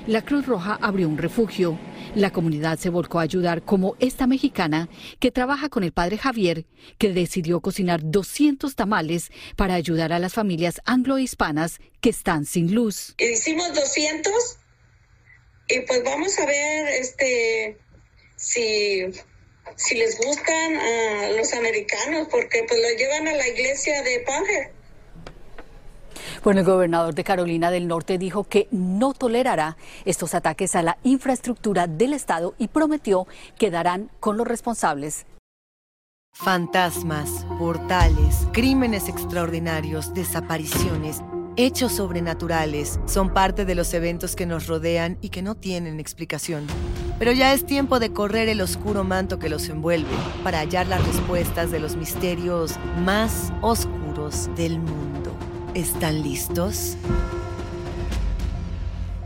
La 0.07 0.23
Cruz 0.23 0.47
Roja 0.47 0.77
abrió 0.81 1.07
un 1.07 1.17
refugio. 1.17 1.77
La 2.15 2.31
comunidad 2.31 2.79
se 2.79 2.89
volcó 2.89 3.19
a 3.19 3.23
ayudar, 3.23 3.61
como 3.61 3.95
esta 3.99 4.25
mexicana 4.25 4.89
que 5.19 5.29
trabaja 5.31 5.69
con 5.69 5.83
el 5.83 5.91
padre 5.91 6.17
Javier, 6.17 6.65
que 6.97 7.13
decidió 7.13 7.59
cocinar 7.59 7.99
200 8.03 8.75
tamales 8.75 9.31
para 9.55 9.75
ayudar 9.75 10.11
a 10.11 10.19
las 10.19 10.33
familias 10.33 10.81
anglo-hispanas 10.85 11.79
que 12.01 12.09
están 12.09 12.45
sin 12.45 12.73
luz. 12.73 13.13
Hicimos 13.19 13.67
200 13.75 14.33
y 15.67 15.81
pues 15.81 16.03
vamos 16.03 16.39
a 16.39 16.45
ver 16.47 16.87
este 16.99 17.77
si 18.37 19.05
si 19.75 19.95
les 19.95 20.17
gustan 20.17 20.77
a 20.77 21.29
los 21.37 21.53
americanos, 21.53 22.27
porque 22.29 22.65
pues 22.67 22.79
lo 22.79 22.97
llevan 22.97 23.27
a 23.27 23.35
la 23.35 23.47
iglesia 23.47 24.01
de 24.03 24.19
Panger. 24.19 24.79
Bueno, 26.43 26.61
el 26.61 26.65
gobernador 26.65 27.13
de 27.13 27.23
Carolina 27.23 27.69
del 27.71 27.87
Norte 27.87 28.17
dijo 28.17 28.43
que 28.43 28.67
no 28.71 29.13
tolerará 29.13 29.77
estos 30.05 30.33
ataques 30.33 30.75
a 30.75 30.81
la 30.81 30.97
infraestructura 31.03 31.87
del 31.87 32.13
Estado 32.13 32.55
y 32.57 32.69
prometió 32.69 33.27
que 33.57 33.71
darán 33.71 34.09
con 34.19 34.37
los 34.37 34.47
responsables. 34.47 35.25
Fantasmas, 36.31 37.45
portales, 37.57 38.47
crímenes 38.53 39.09
extraordinarios, 39.09 40.13
desapariciones, 40.13 41.21
hechos 41.57 41.93
sobrenaturales 41.93 42.99
son 43.05 43.33
parte 43.33 43.65
de 43.65 43.75
los 43.75 43.93
eventos 43.93 44.35
que 44.35 44.45
nos 44.45 44.67
rodean 44.67 45.17
y 45.21 45.29
que 45.29 45.41
no 45.41 45.55
tienen 45.55 45.99
explicación. 45.99 46.65
Pero 47.19 47.33
ya 47.33 47.53
es 47.53 47.65
tiempo 47.65 47.99
de 47.99 48.13
correr 48.13 48.47
el 48.47 48.61
oscuro 48.61 49.03
manto 49.03 49.39
que 49.39 49.49
los 49.49 49.67
envuelve 49.67 50.09
para 50.41 50.59
hallar 50.59 50.87
las 50.87 51.05
respuestas 51.05 51.69
de 51.69 51.79
los 51.79 51.97
misterios 51.97 52.75
más 53.03 53.51
oscuros 53.61 54.49
del 54.55 54.79
mundo. 54.79 55.35
¿Están 55.73 56.23
listos? 56.23 56.95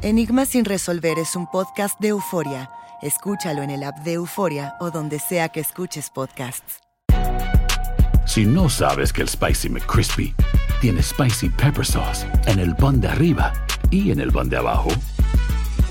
Enigma 0.01 0.45
sin 0.45 0.65
resolver 0.65 1.19
es 1.19 1.35
un 1.35 1.45
podcast 1.47 1.99
de 1.99 2.09
euforia. 2.09 2.71
Escúchalo 3.03 3.61
en 3.61 3.69
el 3.69 3.83
app 3.83 3.99
de 3.99 4.13
Euforia 4.13 4.75
o 4.79 4.89
donde 4.89 5.19
sea 5.19 5.49
que 5.49 5.59
escuches 5.59 6.09
podcasts. 6.09 6.79
Si 8.25 8.45
no 8.45 8.69
sabes 8.69 9.13
que 9.13 9.21
el 9.21 9.29
Spicy 9.29 9.69
McCrispy 9.69 10.33
tiene 10.81 11.03
Spicy 11.03 11.49
Pepper 11.49 11.85
Sauce 11.85 12.25
en 12.47 12.59
el 12.59 12.75
pan 12.75 12.99
de 12.99 13.09
arriba 13.09 13.53
y 13.91 14.11
en 14.11 14.19
el 14.19 14.31
pan 14.31 14.49
de 14.49 14.57
abajo, 14.57 14.89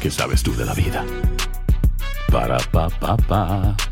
¿qué 0.01 0.11
sabes 0.11 0.43
tú 0.43 0.55
de 0.57 0.65
la 0.65 0.75
vida? 0.75 1.05
Para, 2.33 2.57
pa, 2.73 2.89
pa, 2.99 3.15
pa. 3.29 3.92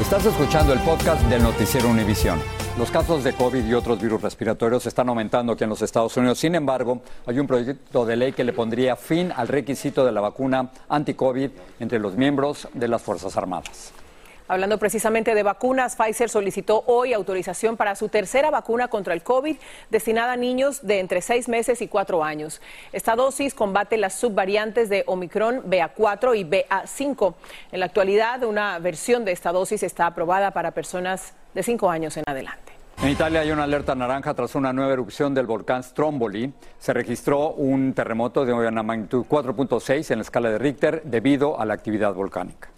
Estás 0.00 0.24
escuchando 0.24 0.72
el 0.72 0.80
podcast 0.80 1.22
del 1.26 1.42
noticiero 1.42 1.90
Univisión. 1.90 2.40
Los 2.78 2.90
casos 2.90 3.22
de 3.22 3.34
COVID 3.34 3.66
y 3.66 3.74
otros 3.74 4.00
virus 4.00 4.22
respiratorios 4.22 4.86
están 4.86 5.10
aumentando 5.10 5.52
aquí 5.52 5.64
en 5.64 5.70
los 5.70 5.82
Estados 5.82 6.16
Unidos. 6.16 6.38
Sin 6.38 6.54
embargo, 6.54 7.02
hay 7.26 7.38
un 7.38 7.46
proyecto 7.46 8.06
de 8.06 8.16
ley 8.16 8.32
que 8.32 8.42
le 8.42 8.54
pondría 8.54 8.96
fin 8.96 9.30
al 9.36 9.46
requisito 9.46 10.04
de 10.06 10.12
la 10.12 10.22
vacuna 10.22 10.70
anti-COVID 10.88 11.50
entre 11.80 11.98
los 11.98 12.16
miembros 12.16 12.66
de 12.72 12.88
las 12.88 13.02
Fuerzas 13.02 13.36
Armadas. 13.36 13.92
Hablando 14.50 14.78
precisamente 14.78 15.36
de 15.36 15.44
vacunas, 15.44 15.94
Pfizer 15.94 16.28
solicitó 16.28 16.82
hoy 16.88 17.12
autorización 17.12 17.76
para 17.76 17.94
su 17.94 18.08
tercera 18.08 18.50
vacuna 18.50 18.88
contra 18.88 19.14
el 19.14 19.22
COVID 19.22 19.56
destinada 19.90 20.32
a 20.32 20.36
niños 20.36 20.84
de 20.84 20.98
entre 20.98 21.22
seis 21.22 21.48
meses 21.48 21.80
y 21.82 21.86
cuatro 21.86 22.24
años. 22.24 22.60
Esta 22.92 23.14
dosis 23.14 23.54
combate 23.54 23.96
las 23.96 24.14
subvariantes 24.14 24.88
de 24.88 25.04
Omicron 25.06 25.62
BA4 25.70 26.36
y 26.36 26.42
BA5. 26.42 27.34
En 27.70 27.78
la 27.78 27.86
actualidad, 27.86 28.42
una 28.42 28.76
versión 28.80 29.24
de 29.24 29.30
esta 29.30 29.52
dosis 29.52 29.84
está 29.84 30.06
aprobada 30.06 30.50
para 30.50 30.72
personas 30.72 31.32
de 31.54 31.62
cinco 31.62 31.88
años 31.88 32.16
en 32.16 32.24
adelante. 32.26 32.72
En 33.04 33.08
Italia 33.08 33.42
hay 33.42 33.52
una 33.52 33.62
alerta 33.62 33.94
naranja 33.94 34.34
tras 34.34 34.56
una 34.56 34.72
nueva 34.72 34.92
erupción 34.92 35.32
del 35.32 35.46
volcán 35.46 35.84
Stromboli. 35.84 36.52
Se 36.76 36.92
registró 36.92 37.50
un 37.50 37.94
terremoto 37.94 38.44
de 38.44 38.52
una 38.52 38.82
magnitud 38.82 39.24
4.6 39.30 40.10
en 40.10 40.18
la 40.18 40.22
escala 40.22 40.50
de 40.50 40.58
Richter 40.58 41.02
debido 41.04 41.60
a 41.60 41.64
la 41.64 41.74
actividad 41.74 42.12
volcánica. 42.14 42.68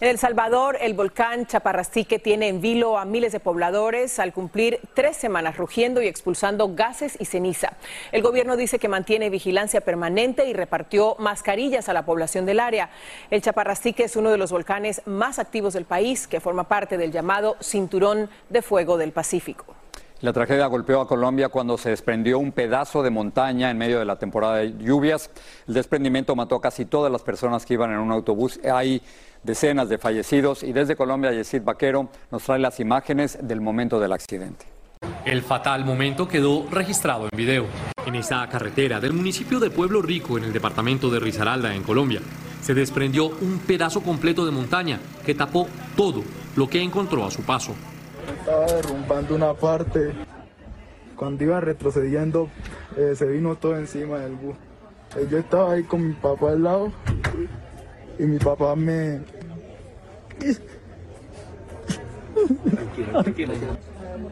En 0.00 0.06
El 0.06 0.18
Salvador, 0.18 0.78
el 0.80 0.94
volcán 0.94 1.46
Chaparrastique 1.46 2.20
tiene 2.20 2.46
en 2.46 2.60
vilo 2.60 2.98
a 2.98 3.04
miles 3.04 3.32
de 3.32 3.40
pobladores 3.40 4.20
al 4.20 4.32
cumplir 4.32 4.78
tres 4.94 5.16
semanas 5.16 5.56
rugiendo 5.56 6.00
y 6.00 6.06
expulsando 6.06 6.72
gases 6.72 7.16
y 7.18 7.24
ceniza. 7.24 7.72
El 8.12 8.22
gobierno 8.22 8.56
dice 8.56 8.78
que 8.78 8.86
mantiene 8.86 9.28
vigilancia 9.28 9.80
permanente 9.80 10.46
y 10.46 10.52
repartió 10.52 11.16
mascarillas 11.18 11.88
a 11.88 11.94
la 11.94 12.04
población 12.04 12.46
del 12.46 12.60
área. 12.60 12.90
El 13.32 13.42
Chaparrastique 13.42 14.04
es 14.04 14.14
uno 14.14 14.30
de 14.30 14.38
los 14.38 14.52
volcanes 14.52 15.02
más 15.04 15.40
activos 15.40 15.74
del 15.74 15.84
país, 15.84 16.28
que 16.28 16.38
forma 16.38 16.68
parte 16.68 16.96
del 16.96 17.10
llamado 17.10 17.56
Cinturón 17.60 18.30
de 18.50 18.62
Fuego 18.62 18.98
del 18.98 19.10
Pacífico. 19.10 19.74
La 20.20 20.32
tragedia 20.32 20.66
golpeó 20.66 21.00
a 21.00 21.06
Colombia 21.06 21.48
cuando 21.48 21.78
se 21.78 21.90
desprendió 21.90 22.40
un 22.40 22.50
pedazo 22.50 23.04
de 23.04 23.10
montaña 23.10 23.70
en 23.70 23.78
medio 23.78 24.00
de 24.00 24.04
la 24.04 24.18
temporada 24.18 24.56
de 24.56 24.76
lluvias. 24.76 25.30
El 25.68 25.74
desprendimiento 25.74 26.34
mató 26.34 26.56
a 26.56 26.60
casi 26.60 26.86
todas 26.86 27.12
las 27.12 27.22
personas 27.22 27.64
que 27.64 27.74
iban 27.74 27.92
en 27.92 27.98
un 28.00 28.10
autobús. 28.10 28.58
Hay 28.64 29.00
decenas 29.44 29.88
de 29.88 29.96
fallecidos 29.96 30.64
y 30.64 30.72
desde 30.72 30.96
Colombia 30.96 31.30
Yesid 31.30 31.62
Vaquero 31.62 32.08
nos 32.32 32.42
trae 32.42 32.58
las 32.58 32.80
imágenes 32.80 33.38
del 33.40 33.60
momento 33.60 34.00
del 34.00 34.12
accidente. 34.12 34.66
El 35.24 35.42
fatal 35.42 35.84
momento 35.84 36.26
quedó 36.26 36.66
registrado 36.68 37.28
en 37.30 37.36
video. 37.36 37.66
En 38.04 38.16
esta 38.16 38.44
carretera 38.48 38.98
del 38.98 39.12
municipio 39.12 39.60
de 39.60 39.70
Pueblo 39.70 40.02
Rico, 40.02 40.36
en 40.36 40.42
el 40.44 40.52
departamento 40.52 41.10
de 41.10 41.20
Risaralda, 41.20 41.72
en 41.72 41.84
Colombia, 41.84 42.20
se 42.60 42.74
desprendió 42.74 43.26
un 43.26 43.60
pedazo 43.64 44.00
completo 44.00 44.44
de 44.44 44.50
montaña 44.50 44.98
que 45.24 45.36
tapó 45.36 45.68
todo 45.96 46.24
lo 46.56 46.68
que 46.68 46.82
encontró 46.82 47.24
a 47.24 47.30
su 47.30 47.42
paso. 47.42 47.76
Estaba 48.36 48.66
derrumbando 48.66 49.34
una 49.34 49.54
parte. 49.54 50.12
Cuando 51.16 51.44
iba 51.44 51.60
retrocediendo, 51.60 52.48
eh, 52.96 53.14
se 53.16 53.26
vino 53.26 53.56
todo 53.56 53.76
encima 53.76 54.18
del 54.18 54.34
bus. 54.34 54.56
Eh, 55.16 55.26
yo 55.30 55.38
estaba 55.38 55.72
ahí 55.72 55.82
con 55.82 56.06
mi 56.06 56.14
papá 56.14 56.50
al 56.50 56.62
lado 56.62 56.92
y 58.18 58.24
mi 58.24 58.38
papá 58.38 58.76
me... 58.76 59.20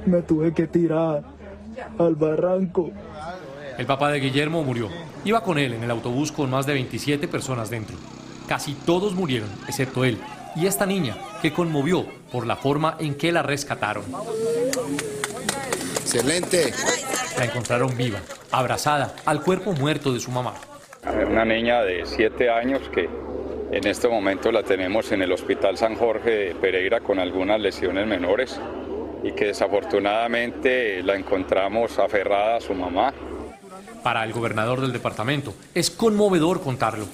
me 0.07 0.23
tuve 0.23 0.53
que 0.53 0.67
tirar 0.67 1.25
al 1.99 2.15
barranco. 2.15 2.91
El 3.79 3.87
papá 3.87 4.11
de 4.11 4.21
Guillermo 4.21 4.63
murió. 4.63 4.89
Iba 5.25 5.43
con 5.43 5.59
él 5.59 5.73
en 5.75 5.83
el 5.83 5.91
autobús 5.91 6.31
con 6.31 6.51
más 6.51 6.67
de 6.67 6.75
27 6.75 7.27
personas 7.29 7.69
dentro. 7.71 7.97
Casi 8.47 8.75
todos 8.75 9.15
murieron, 9.15 9.49
excepto 9.67 10.05
él 10.05 10.19
y 10.57 10.67
esta 10.67 10.87
niña, 10.87 11.17
que 11.43 11.53
conmovió 11.53 12.07
por 12.33 12.47
la 12.47 12.57
forma 12.57 12.97
en 12.99 13.15
que 13.15 13.31
la 13.31 13.43
rescataron. 13.43 14.05
Excelente. 16.01 16.73
La 17.39 17.45
encontraron 17.45 17.97
viva, 17.97 18.21
abrazada 18.51 19.15
al 19.27 19.43
cuerpo 19.43 19.73
muerto 19.73 20.13
de 20.13 20.21
su 20.21 20.31
mamá. 20.31 20.55
Una 21.31 21.45
niña 21.45 21.83
de 21.83 22.07
7 22.07 22.51
años 22.51 22.83
que 22.93 23.09
en 23.71 23.87
este 23.87 24.09
momento 24.09 24.51
la 24.51 24.63
tenemos 24.63 25.13
en 25.13 25.23
el 25.23 25.33
Hospital 25.33 25.77
San 25.77 25.97
Jorge 25.97 26.31
de 26.31 26.55
Pereira 26.55 27.01
con 27.01 27.19
algunas 27.19 27.61
lesiones 27.61 28.07
menores 28.07 28.59
y 29.23 29.33
que 29.33 29.47
desafortunadamente 29.47 31.03
la 31.03 31.17
encontramos 31.17 31.99
aferrada 31.99 32.57
a 32.57 32.61
su 32.61 32.75
mamá. 32.75 33.13
Para 34.03 34.25
el 34.25 34.33
gobernador 34.33 34.81
del 34.81 34.93
departamento 34.93 35.53
es 35.75 35.91
conmovedor 35.91 36.63
contarlo. 36.63 37.07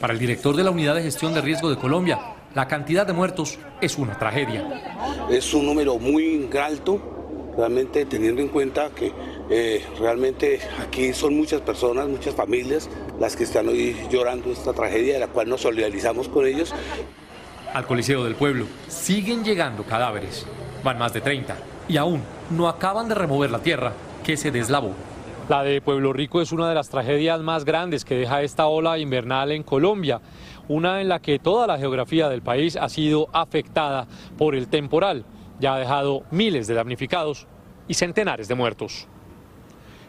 Para 0.00 0.12
el 0.12 0.18
director 0.18 0.54
de 0.54 0.64
la 0.64 0.70
Unidad 0.70 0.94
de 0.94 1.02
Gestión 1.02 1.32
de 1.32 1.40
Riesgo 1.40 1.70
de 1.70 1.76
Colombia, 1.76 2.35
la 2.56 2.66
cantidad 2.66 3.06
de 3.06 3.12
muertos 3.12 3.58
es 3.82 3.98
una 3.98 4.18
tragedia. 4.18 4.64
Es 5.28 5.52
un 5.52 5.66
número 5.66 5.98
muy 5.98 6.48
alto, 6.58 7.52
realmente 7.54 8.06
teniendo 8.06 8.40
en 8.40 8.48
cuenta 8.48 8.88
que 8.94 9.12
eh, 9.50 9.84
realmente 10.00 10.60
aquí 10.82 11.12
son 11.12 11.36
muchas 11.36 11.60
personas, 11.60 12.08
muchas 12.08 12.34
familias 12.34 12.88
las 13.20 13.36
que 13.36 13.44
están 13.44 13.68
hoy 13.68 13.94
llorando 14.10 14.50
esta 14.50 14.72
tragedia 14.72 15.12
de 15.14 15.20
la 15.20 15.28
cual 15.28 15.50
nos 15.50 15.60
solidarizamos 15.60 16.30
con 16.30 16.46
ellos. 16.46 16.74
Al 17.74 17.86
Coliseo 17.86 18.24
del 18.24 18.36
Pueblo 18.36 18.64
siguen 18.88 19.44
llegando 19.44 19.82
cadáveres, 19.82 20.46
van 20.82 20.96
más 20.96 21.12
de 21.12 21.20
30 21.20 21.58
y 21.88 21.98
aún 21.98 22.22
no 22.48 22.70
acaban 22.70 23.06
de 23.06 23.16
remover 23.16 23.50
la 23.50 23.58
tierra 23.58 23.92
que 24.24 24.38
se 24.38 24.50
deslavó. 24.50 24.94
La 25.50 25.62
de 25.62 25.80
Pueblo 25.80 26.12
Rico 26.12 26.40
es 26.40 26.50
una 26.50 26.68
de 26.68 26.74
las 26.74 26.88
tragedias 26.88 27.40
más 27.40 27.64
grandes 27.64 28.04
que 28.04 28.16
deja 28.16 28.42
esta 28.42 28.66
ola 28.66 28.98
invernal 28.98 29.52
en 29.52 29.62
Colombia, 29.62 30.20
una 30.68 31.00
en 31.00 31.08
la 31.08 31.20
que 31.20 31.38
toda 31.38 31.66
la 31.66 31.78
geografía 31.78 32.28
del 32.28 32.42
país 32.42 32.76
ha 32.76 32.88
sido 32.88 33.28
afectada 33.32 34.06
por 34.36 34.54
el 34.54 34.68
temporal. 34.68 35.24
Ya 35.60 35.74
ha 35.74 35.78
dejado 35.78 36.24
miles 36.30 36.66
de 36.66 36.74
damnificados 36.74 37.46
y 37.88 37.94
centenares 37.94 38.48
de 38.48 38.54
muertos. 38.54 39.06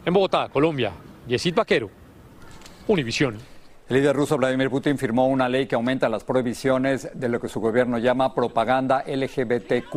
En 0.05 0.13
Bogotá, 0.13 0.49
Colombia, 0.49 0.93
Yesid 1.27 1.55
Vaquero, 1.55 1.89
Univisión. 2.87 3.37
El 3.89 3.97
líder 3.97 4.15
ruso 4.15 4.37
Vladimir 4.37 4.69
Putin 4.69 4.97
firmó 4.97 5.27
una 5.27 5.47
ley 5.47 5.65
que 5.65 5.75
aumenta 5.75 6.09
las 6.09 6.23
prohibiciones 6.23 7.09
de 7.13 7.29
lo 7.29 7.39
que 7.39 7.47
su 7.47 7.61
gobierno 7.61 7.97
llama 7.97 8.33
propaganda 8.35 9.03
LGBTQ, 9.07 9.95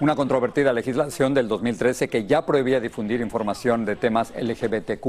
una 0.00 0.16
controvertida 0.16 0.72
legislación 0.72 1.34
del 1.34 1.46
2013 1.48 2.08
que 2.08 2.26
ya 2.26 2.46
prohibía 2.46 2.80
difundir 2.80 3.20
información 3.20 3.84
de 3.84 3.96
temas 3.96 4.32
LGBTQ 4.34 5.06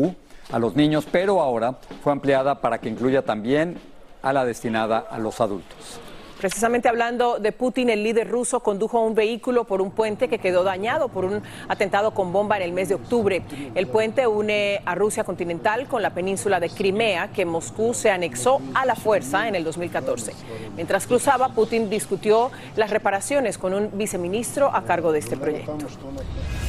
a 0.52 0.60
los 0.60 0.76
niños, 0.76 1.08
pero 1.10 1.42
ahora 1.42 1.80
fue 2.04 2.12
ampliada 2.12 2.60
para 2.60 2.80
que 2.80 2.90
incluya 2.90 3.22
también 3.22 3.78
a 4.24 4.34
la 4.34 4.46
destinada 4.46 4.98
a 4.98 5.20
los 5.20 5.40
adultos. 5.40 6.00
Precisamente 6.44 6.90
hablando 6.90 7.40
de 7.40 7.54
Putin, 7.54 7.90
el 7.90 8.04
líder 8.04 8.30
ruso 8.30 8.60
condujo 8.60 9.00
un 9.00 9.16
vehículo 9.16 9.64
por 9.64 9.82
un 9.82 9.92
puente 9.92 10.28
que 10.28 10.40
quedó 10.40 10.66
dañado 10.66 11.08
por 11.08 11.24
un 11.24 11.42
atentado 11.70 12.12
con 12.12 12.34
bomba 12.34 12.58
en 12.58 12.64
el 12.64 12.74
mes 12.74 12.90
de 12.90 12.96
octubre. 12.96 13.44
El 13.76 13.88
puente 13.88 14.28
une 14.28 14.82
a 14.84 14.94
Rusia 14.94 15.24
continental 15.24 15.88
con 15.88 16.02
la 16.02 16.10
península 16.10 16.60
de 16.60 16.70
Crimea, 16.70 17.30
que 17.30 17.46
Moscú 17.46 17.94
se 17.94 18.12
anexó 18.12 18.60
a 18.74 18.86
la 18.86 18.96
fuerza 18.96 19.48
en 19.48 19.56
el 19.56 19.64
2014. 19.64 20.34
Mientras 20.76 21.08
cruzaba, 21.08 21.48
Putin 21.48 21.90
discutió 21.90 22.52
las 22.76 22.90
reparaciones 22.90 23.58
con 23.58 23.74
un 23.74 23.90
viceministro 23.94 24.70
a 24.76 24.84
cargo 24.84 25.14
de 25.14 25.20
este 25.20 25.38
proyecto. 25.38 25.78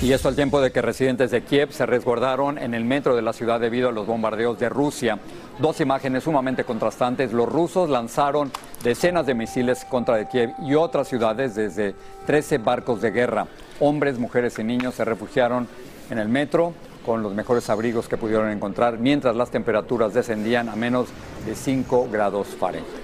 Y 0.01 0.13
esto 0.13 0.29
al 0.29 0.37
tiempo 0.37 0.61
de 0.61 0.71
que 0.71 0.83
residentes 0.83 1.33
de 1.33 1.43
Kiev 1.43 1.73
se 1.73 1.85
resguardaron 1.85 2.59
en 2.59 2.75
el 2.75 2.85
metro 2.85 3.17
de 3.17 3.23
la 3.23 3.33
ciudad 3.33 3.59
debido 3.59 3.89
a 3.89 3.93
los 3.93 4.07
bombardeos 4.07 4.57
de 4.61 4.69
Rusia. 4.69 5.19
Dos 5.59 5.81
imágenes 5.81 6.25
sumamente 6.25 6.65
contrastantes. 6.65 7.33
Los 7.33 7.49
rusos 7.49 7.89
lanzaron 7.89 8.51
decenas 8.83 9.25
de 9.25 9.35
misiles 9.35 9.85
contra 9.85 10.29
Kiev 10.29 10.53
y 10.63 10.75
otras 10.75 11.07
ciudades 11.07 11.55
desde 11.55 11.95
13 12.27 12.59
barcos 12.59 13.01
de 13.01 13.13
guerra. 13.13 13.47
Hombres, 13.79 14.19
mujeres 14.19 14.59
y 14.59 14.65
niños 14.65 14.95
se 14.95 15.05
refugiaron 15.05 15.69
en 16.11 16.19
el 16.19 16.29
metro 16.29 16.73
con 17.07 17.23
los 17.23 17.35
mejores 17.35 17.71
abrigos 17.71 18.09
que 18.09 18.17
pudieron 18.17 18.51
encontrar 18.51 18.99
mientras 18.99 19.37
las 19.37 19.51
temperaturas 19.51 20.13
descendían 20.13 20.69
a 20.69 20.75
menos 20.75 21.09
de 21.47 21.55
5 21.55 22.09
grados 22.11 22.49
Fahrenheit. 22.49 23.04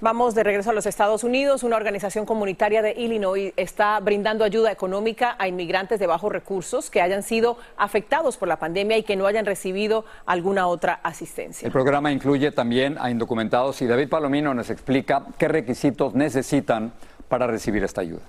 Vamos 0.00 0.36
de 0.36 0.44
regreso 0.44 0.70
a 0.70 0.72
los 0.72 0.86
Estados 0.86 1.24
Unidos. 1.24 1.64
Una 1.64 1.74
organización 1.74 2.24
comunitaria 2.24 2.82
de 2.82 2.94
Illinois 2.96 3.52
está 3.56 3.98
brindando 3.98 4.44
ayuda 4.44 4.70
económica 4.70 5.34
a 5.40 5.48
inmigrantes 5.48 5.98
de 5.98 6.06
bajos 6.06 6.30
recursos 6.30 6.88
que 6.88 7.02
hayan 7.02 7.24
sido 7.24 7.58
afectados 7.76 8.36
por 8.36 8.46
la 8.46 8.60
pandemia 8.60 8.96
y 8.96 9.02
que 9.02 9.16
no 9.16 9.26
hayan 9.26 9.44
recibido 9.44 10.04
alguna 10.24 10.68
otra 10.68 11.00
asistencia. 11.02 11.66
El 11.66 11.72
programa 11.72 12.12
incluye 12.12 12.52
también 12.52 12.96
a 13.00 13.10
indocumentados 13.10 13.82
y 13.82 13.88
David 13.88 14.08
Palomino 14.08 14.54
nos 14.54 14.70
explica 14.70 15.26
qué 15.36 15.48
requisitos 15.48 16.14
necesitan 16.14 16.92
para 17.28 17.48
recibir 17.48 17.82
esta 17.82 18.00
ayuda. 18.02 18.22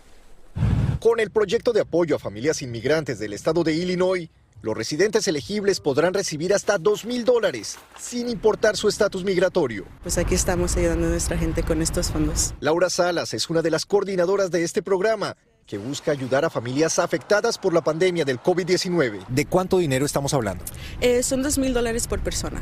Con 0.99 1.19
el 1.19 1.29
proyecto 1.29 1.71
de 1.71 1.82
apoyo 1.82 2.15
a 2.15 2.19
familias 2.19 2.63
inmigrantes 2.63 3.19
del 3.19 3.34
estado 3.34 3.63
de 3.63 3.73
Illinois, 3.73 4.27
los 4.62 4.76
residentes 4.76 5.28
elegibles 5.28 5.80
podrán 5.80 6.13
recibir 6.13 6.54
hasta 6.54 6.78
dos 6.78 7.06
mil 7.06 7.24
dólares, 7.24 7.78
sin 7.98 8.30
importar 8.30 8.76
su 8.76 8.88
estatus 8.88 9.24
migratorio. 9.24 9.86
Pues 10.04 10.17
aquí 10.17 10.36
estamos 10.36 10.76
ayudando 10.76 11.08
a 11.08 11.10
nuestra 11.10 11.38
gente 11.38 11.63
con 11.63 11.82
estos 11.82 12.12
fondos. 12.12 12.54
Laura 12.60 12.89
Salas 12.89 13.34
es 13.34 13.50
una 13.50 13.62
de 13.62 13.72
las 13.72 13.86
coordinadoras 13.86 14.52
de 14.52 14.63
este 14.63 14.82
programa 14.82 15.38
que 15.65 15.78
busca 15.78 16.12
ayudar 16.12 16.45
a 16.45 16.50
familias 16.50 16.98
afectadas 16.98 17.58
por 17.58 17.74
la 17.74 17.82
pandemia 17.82 18.26
del 18.26 18.39
COVID-19. 18.41 19.28
¿De 19.28 19.45
cuánto 19.45 19.78
dinero 19.78 20.06
estamos 20.06 20.34
hablando? 20.34 20.65
Eh, 21.00 21.22
son 21.22 21.43
dos 21.43 21.58
mil 21.58 21.74
dólares 21.74 22.08
por 22.08 22.19
persona. 22.19 22.62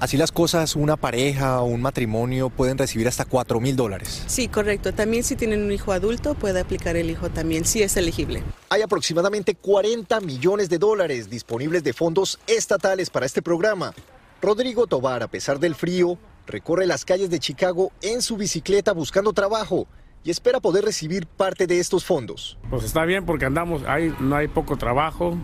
Así 0.00 0.16
las 0.16 0.30
cosas, 0.30 0.76
una 0.76 0.96
pareja 0.96 1.60
o 1.60 1.64
un 1.64 1.82
matrimonio 1.82 2.50
pueden 2.50 2.78
recibir 2.78 3.08
hasta 3.08 3.24
4 3.24 3.58
mil 3.58 3.74
dólares. 3.74 4.22
Sí, 4.28 4.46
correcto. 4.46 4.94
También 4.94 5.24
si 5.24 5.34
tienen 5.34 5.60
un 5.60 5.72
hijo 5.72 5.90
adulto, 5.90 6.34
puede 6.34 6.60
aplicar 6.60 6.96
el 6.96 7.10
hijo 7.10 7.30
también, 7.30 7.64
si 7.64 7.82
es 7.82 7.96
elegible. 7.96 8.44
Hay 8.68 8.82
aproximadamente 8.82 9.56
40 9.56 10.20
millones 10.20 10.68
de 10.68 10.78
dólares 10.78 11.28
disponibles 11.28 11.82
de 11.82 11.92
fondos 11.92 12.38
estatales 12.46 13.10
para 13.10 13.26
este 13.26 13.42
programa. 13.42 13.92
Rodrigo 14.40 14.86
Tobar, 14.86 15.24
a 15.24 15.28
pesar 15.28 15.58
del 15.58 15.74
frío, 15.74 16.16
recorre 16.46 16.86
las 16.86 17.04
calles 17.04 17.28
de 17.28 17.40
Chicago 17.40 17.90
en 18.00 18.22
su 18.22 18.36
bicicleta 18.36 18.92
buscando 18.92 19.32
trabajo 19.32 19.88
y 20.22 20.30
espera 20.30 20.60
poder 20.60 20.84
recibir 20.84 21.26
parte 21.26 21.66
de 21.66 21.80
estos 21.80 22.04
fondos. 22.04 22.56
Pues 22.70 22.84
está 22.84 23.04
bien 23.04 23.26
porque 23.26 23.46
andamos, 23.46 23.82
hay, 23.84 24.14
no 24.20 24.36
hay 24.36 24.46
poco 24.46 24.76
trabajo, 24.76 25.36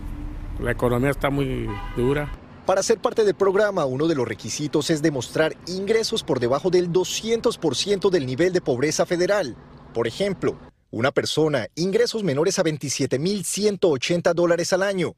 la 0.61 0.71
economía 0.71 1.09
está 1.09 1.29
muy 1.29 1.67
dura. 1.97 2.31
Para 2.65 2.81
ser 2.81 2.97
parte 2.97 3.23
del 3.23 3.35
programa, 3.35 3.85
uno 3.85 4.07
de 4.07 4.15
los 4.15 4.27
requisitos 4.27 4.89
es 4.89 5.03
demostrar 5.03 5.55
ingresos 5.67 6.23
por 6.23 6.39
debajo 6.39 6.71
del 6.71 6.91
200% 6.91 8.09
del 8.09 8.25
nivel 8.25 8.53
de 8.53 8.61
pobreza 8.61 9.05
federal. 9.05 9.55
Por 9.93 10.07
ejemplo, 10.07 10.57
una 10.89 11.11
persona, 11.11 11.67
ingresos 11.75 12.23
menores 12.23 12.57
a 12.57 12.63
27.180 12.63 14.33
dólares 14.33 14.73
al 14.73 14.81
año, 14.81 15.15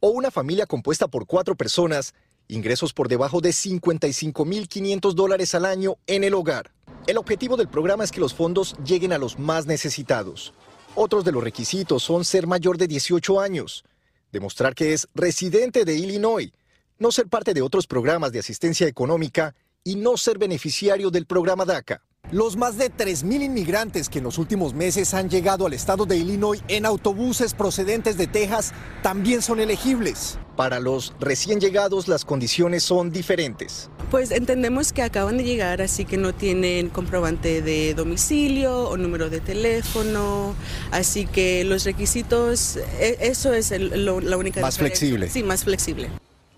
o 0.00 0.10
una 0.10 0.30
familia 0.30 0.66
compuesta 0.66 1.08
por 1.08 1.26
cuatro 1.26 1.54
personas, 1.54 2.12
ingresos 2.48 2.92
por 2.92 3.08
debajo 3.08 3.40
de 3.40 3.48
55.500 3.48 5.14
dólares 5.14 5.54
al 5.54 5.64
año 5.64 5.96
en 6.06 6.22
el 6.22 6.34
hogar. 6.34 6.70
El 7.06 7.16
objetivo 7.16 7.56
del 7.56 7.68
programa 7.68 8.04
es 8.04 8.12
que 8.12 8.20
los 8.20 8.34
fondos 8.34 8.76
lleguen 8.84 9.14
a 9.14 9.18
los 9.18 9.38
más 9.38 9.64
necesitados. 9.64 10.52
Otros 10.94 11.24
de 11.24 11.32
los 11.32 11.42
requisitos 11.42 12.02
son 12.02 12.26
ser 12.26 12.46
mayor 12.46 12.76
de 12.76 12.88
18 12.88 13.40
años, 13.40 13.86
demostrar 14.32 14.74
que 14.74 14.92
es 14.92 15.08
residente 15.14 15.86
de 15.86 15.94
Illinois, 15.94 16.52
no 17.00 17.10
ser 17.10 17.26
parte 17.28 17.54
de 17.54 17.62
otros 17.62 17.86
programas 17.86 18.30
de 18.30 18.38
asistencia 18.38 18.86
económica 18.86 19.54
y 19.82 19.96
no 19.96 20.18
ser 20.18 20.36
beneficiario 20.38 21.10
del 21.10 21.24
programa 21.24 21.64
DACA. 21.64 22.02
Los 22.30 22.58
más 22.58 22.76
de 22.76 22.90
3.000 22.90 23.42
inmigrantes 23.42 24.10
que 24.10 24.18
en 24.18 24.24
los 24.24 24.36
últimos 24.36 24.74
meses 24.74 25.14
han 25.14 25.30
llegado 25.30 25.64
al 25.64 25.72
estado 25.72 26.04
de 26.04 26.18
Illinois 26.18 26.62
en 26.68 26.84
autobuses 26.84 27.54
procedentes 27.54 28.18
de 28.18 28.26
Texas 28.26 28.72
también 29.02 29.40
son 29.40 29.58
elegibles. 29.60 30.38
Para 30.56 30.78
los 30.78 31.14
recién 31.18 31.58
llegados 31.58 32.06
las 32.06 32.26
condiciones 32.26 32.82
son 32.82 33.10
diferentes. 33.10 33.88
Pues 34.10 34.30
entendemos 34.30 34.92
que 34.92 35.00
acaban 35.02 35.38
de 35.38 35.44
llegar, 35.44 35.80
así 35.80 36.04
que 36.04 36.18
no 36.18 36.34
tienen 36.34 36.90
comprobante 36.90 37.62
de 37.62 37.94
domicilio 37.94 38.90
o 38.90 38.98
número 38.98 39.30
de 39.30 39.40
teléfono, 39.40 40.54
así 40.90 41.24
que 41.24 41.64
los 41.64 41.84
requisitos, 41.84 42.76
e, 42.76 43.16
eso 43.22 43.54
es 43.54 43.70
el- 43.72 44.04
lo- 44.04 44.20
la 44.20 44.36
única 44.36 44.60
Más 44.60 44.74
diferencia. 44.74 44.98
flexible. 45.08 45.30
Sí, 45.30 45.42
más 45.42 45.64
flexible. 45.64 46.10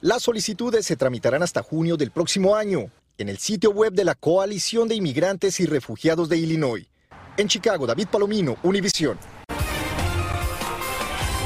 Las 0.02 0.24
solicitudes 0.24 0.84
se 0.84 0.96
tramitarán 0.96 1.44
hasta 1.44 1.62
junio 1.62 1.96
del 1.96 2.10
próximo 2.10 2.56
año 2.56 2.90
en 3.18 3.28
el 3.28 3.38
sitio 3.38 3.70
web 3.70 3.92
de 3.92 4.04
la 4.04 4.16
Coalición 4.16 4.88
de 4.88 4.96
Inmigrantes 4.96 5.60
y 5.60 5.66
Refugiados 5.66 6.28
de 6.28 6.38
Illinois. 6.38 6.88
En 7.36 7.46
Chicago, 7.46 7.86
David 7.86 8.08
Palomino, 8.10 8.56
Univisión. 8.64 9.16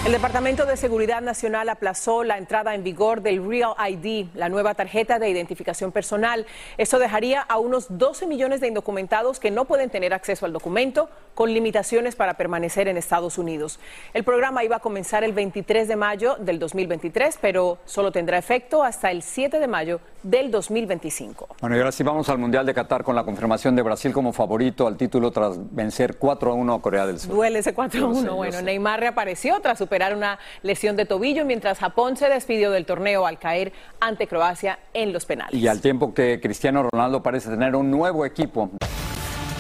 El 0.07 0.13
Departamento 0.13 0.67
de 0.67 0.77
Seguridad 0.77 1.21
Nacional 1.21 1.69
aplazó 1.69 2.23
la 2.23 2.39
entrada 2.39 2.77
en 2.77 2.85
vigor 2.85 3.23
del 3.23 3.45
Real 3.45 3.73
ID, 3.89 4.29
la 4.37 4.49
nueva 4.49 4.75
tarjeta 4.75 5.19
de 5.19 5.29
identificación 5.29 5.91
personal. 5.91 6.47
Esto 6.79 7.01
dejaría 7.01 7.41
a 7.41 7.59
unos 7.59 7.87
12 7.89 8.29
millones 8.29 8.61
de 8.61 8.69
indocumentados 8.69 9.41
que 9.41 9.51
no 9.51 9.65
pueden 9.65 9.91
tener 9.91 10.15
acceso 10.15 10.47
al 10.47 10.53
documento 10.53 11.11
con 11.35 11.53
limitaciones 11.53 12.15
para 12.15 12.35
permanecer 12.35 12.87
en 12.87 12.97
Estados 12.97 13.37
Unidos. 13.37 13.81
El 14.15 14.23
programa 14.23 14.63
iba 14.63 14.77
a 14.77 14.79
comenzar 14.79 15.25
el 15.25 15.33
23 15.33 15.89
de 15.89 15.97
mayo 15.97 16.37
del 16.37 16.61
2023, 16.61 17.41
pero 17.43 17.79
solo 17.85 18.13
tendrá 18.13 18.39
efecto 18.39 18.85
hasta 18.85 19.11
el 19.11 19.25
7 19.25 19.59
de 19.59 19.67
mayo 19.67 20.01
del 20.23 20.53
2025. 20.53 21.49
Bueno, 21.61 21.77
y 21.77 21.81
ahora 21.81 21.91
sí 21.91 22.05
vamos 22.05 22.29
al 22.29 22.39
Mundial 22.39 22.65
de 22.65 22.75
Qatar 22.75 23.03
con 23.03 23.17
la 23.17 23.25
confirmación 23.25 23.75
de 23.75 23.83
Brasil 23.83 24.13
como 24.13 24.33
favorito 24.33 24.87
al 24.87 24.97
título 24.97 25.33
tras 25.33 25.57
vencer 25.75 26.17
4 26.17 26.53
a 26.53 26.55
1 26.55 26.75
a 26.75 26.81
Corea 26.81 27.07
del 27.07 27.19
Sur. 27.19 27.35
Duele 27.35 27.59
ese 27.59 27.75
4 27.75 28.01
Yo 28.01 28.07
lo 28.07 28.15
sé, 28.15 28.21
1. 28.21 28.29
yo 28.29 28.37
Bueno. 28.37 28.63
Neymar 28.63 29.01
reapareció 29.01 29.61
tras 29.61 29.79
superar 29.79 29.96
una 30.15 30.39
lesión 30.63 30.97
de 30.97 31.07
tobillo, 31.07 31.45
mientras 31.45 31.79
Japón 31.79 32.17
se 32.17 32.29
despidió 32.29 32.71
del 32.71 32.87
torneo 32.87 33.27
al 33.27 33.39
caer 33.39 33.73
ante 34.01 34.27
Croacia 34.27 34.79
en 34.95 35.13
los 35.13 35.25
penales. 35.25 35.61
Y 35.61 35.67
al 35.69 35.81
tiempo 35.81 36.15
que 36.15 36.41
Cristiano 36.41 36.89
Ronaldo 36.91 37.23
parece 37.23 37.51
tener 37.51 37.75
un 37.75 37.91
nuevo 37.91 38.25
equipo. 38.27 38.71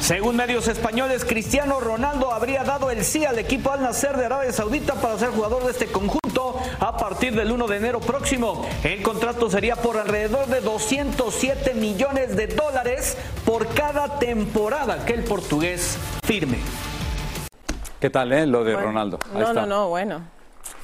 Según 0.01 0.37
medios 0.37 0.68
españoles, 0.68 1.25
Cristiano 1.25 1.81
Ronaldo 1.81 2.33
habría 2.33 2.62
dado 2.62 2.90
el 2.90 3.03
sí 3.03 3.25
al 3.25 3.38
equipo 3.38 3.72
Al 3.72 3.83
Nacer 3.83 4.16
de 4.16 4.27
Arabia 4.27 4.53
Saudita 4.53 4.94
para 4.94 5.18
ser 5.18 5.31
jugador 5.31 5.64
de 5.64 5.72
este 5.72 5.87
conjunto 5.87 6.61
a 6.79 6.96
partir 6.96 7.35
del 7.35 7.51
1 7.51 7.66
de 7.66 7.77
enero 7.77 8.01
próximo. 8.01 8.64
El 8.85 9.03
contrato 9.03 9.51
sería 9.51 9.75
por 9.75 9.96
alrededor 9.96 10.46
de 10.46 10.61
207 10.61 11.75
millones 11.75 12.37
de 12.37 12.46
dólares 12.46 13.16
por 13.44 13.66
cada 13.68 14.18
temporada 14.18 15.05
que 15.05 15.14
el 15.14 15.25
portugués 15.25 15.99
firme. 16.25 16.59
¿Qué 18.00 18.11
tal, 18.11 18.32
eh? 18.32 18.46
Lo 18.46 18.64
de 18.64 18.74
Bueno, 18.74 18.88
Ronaldo. 18.88 19.18
Ahí 19.32 19.40
No, 19.40 19.48
está. 19.48 19.61
no, 19.62 19.66
no, 19.66 19.88
bueno. 19.88 20.20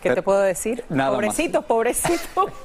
¿Qué 0.00 0.08
Pero- 0.08 0.14
te 0.16 0.22
puedo 0.22 0.40
decir? 0.40 0.84
Nada 0.88 1.10
más. 1.10 1.16
pobrecito, 1.16 1.62
pobrecito. 1.62 2.46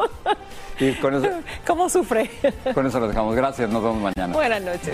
Y 0.80 0.94
con 0.94 1.16
eso, 1.16 1.28
¿Cómo 1.66 1.90
sufre? 1.90 2.30
con 2.76 2.86
eso 2.86 3.00
lo 3.00 3.08
dejamos. 3.08 3.36
Gracias, 3.36 3.68
nos 3.68 3.82
vemos 3.82 4.00
mañana. 4.00 4.32
Buenas 4.32 4.62
noches. 4.62 4.94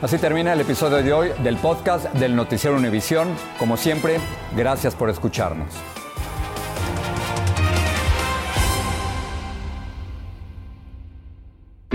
Así 0.00 0.16
termina 0.16 0.54
el 0.54 0.60
episodio 0.62 1.02
de 1.02 1.12
hoy 1.12 1.32
del 1.42 1.58
podcast 1.58 2.06
del 2.14 2.34
Noticiero 2.34 2.74
Univisión. 2.76 3.28
Como 3.58 3.76
siempre, 3.76 4.18
gracias 4.56 4.94
por 4.94 5.10
escucharnos. 5.10 5.68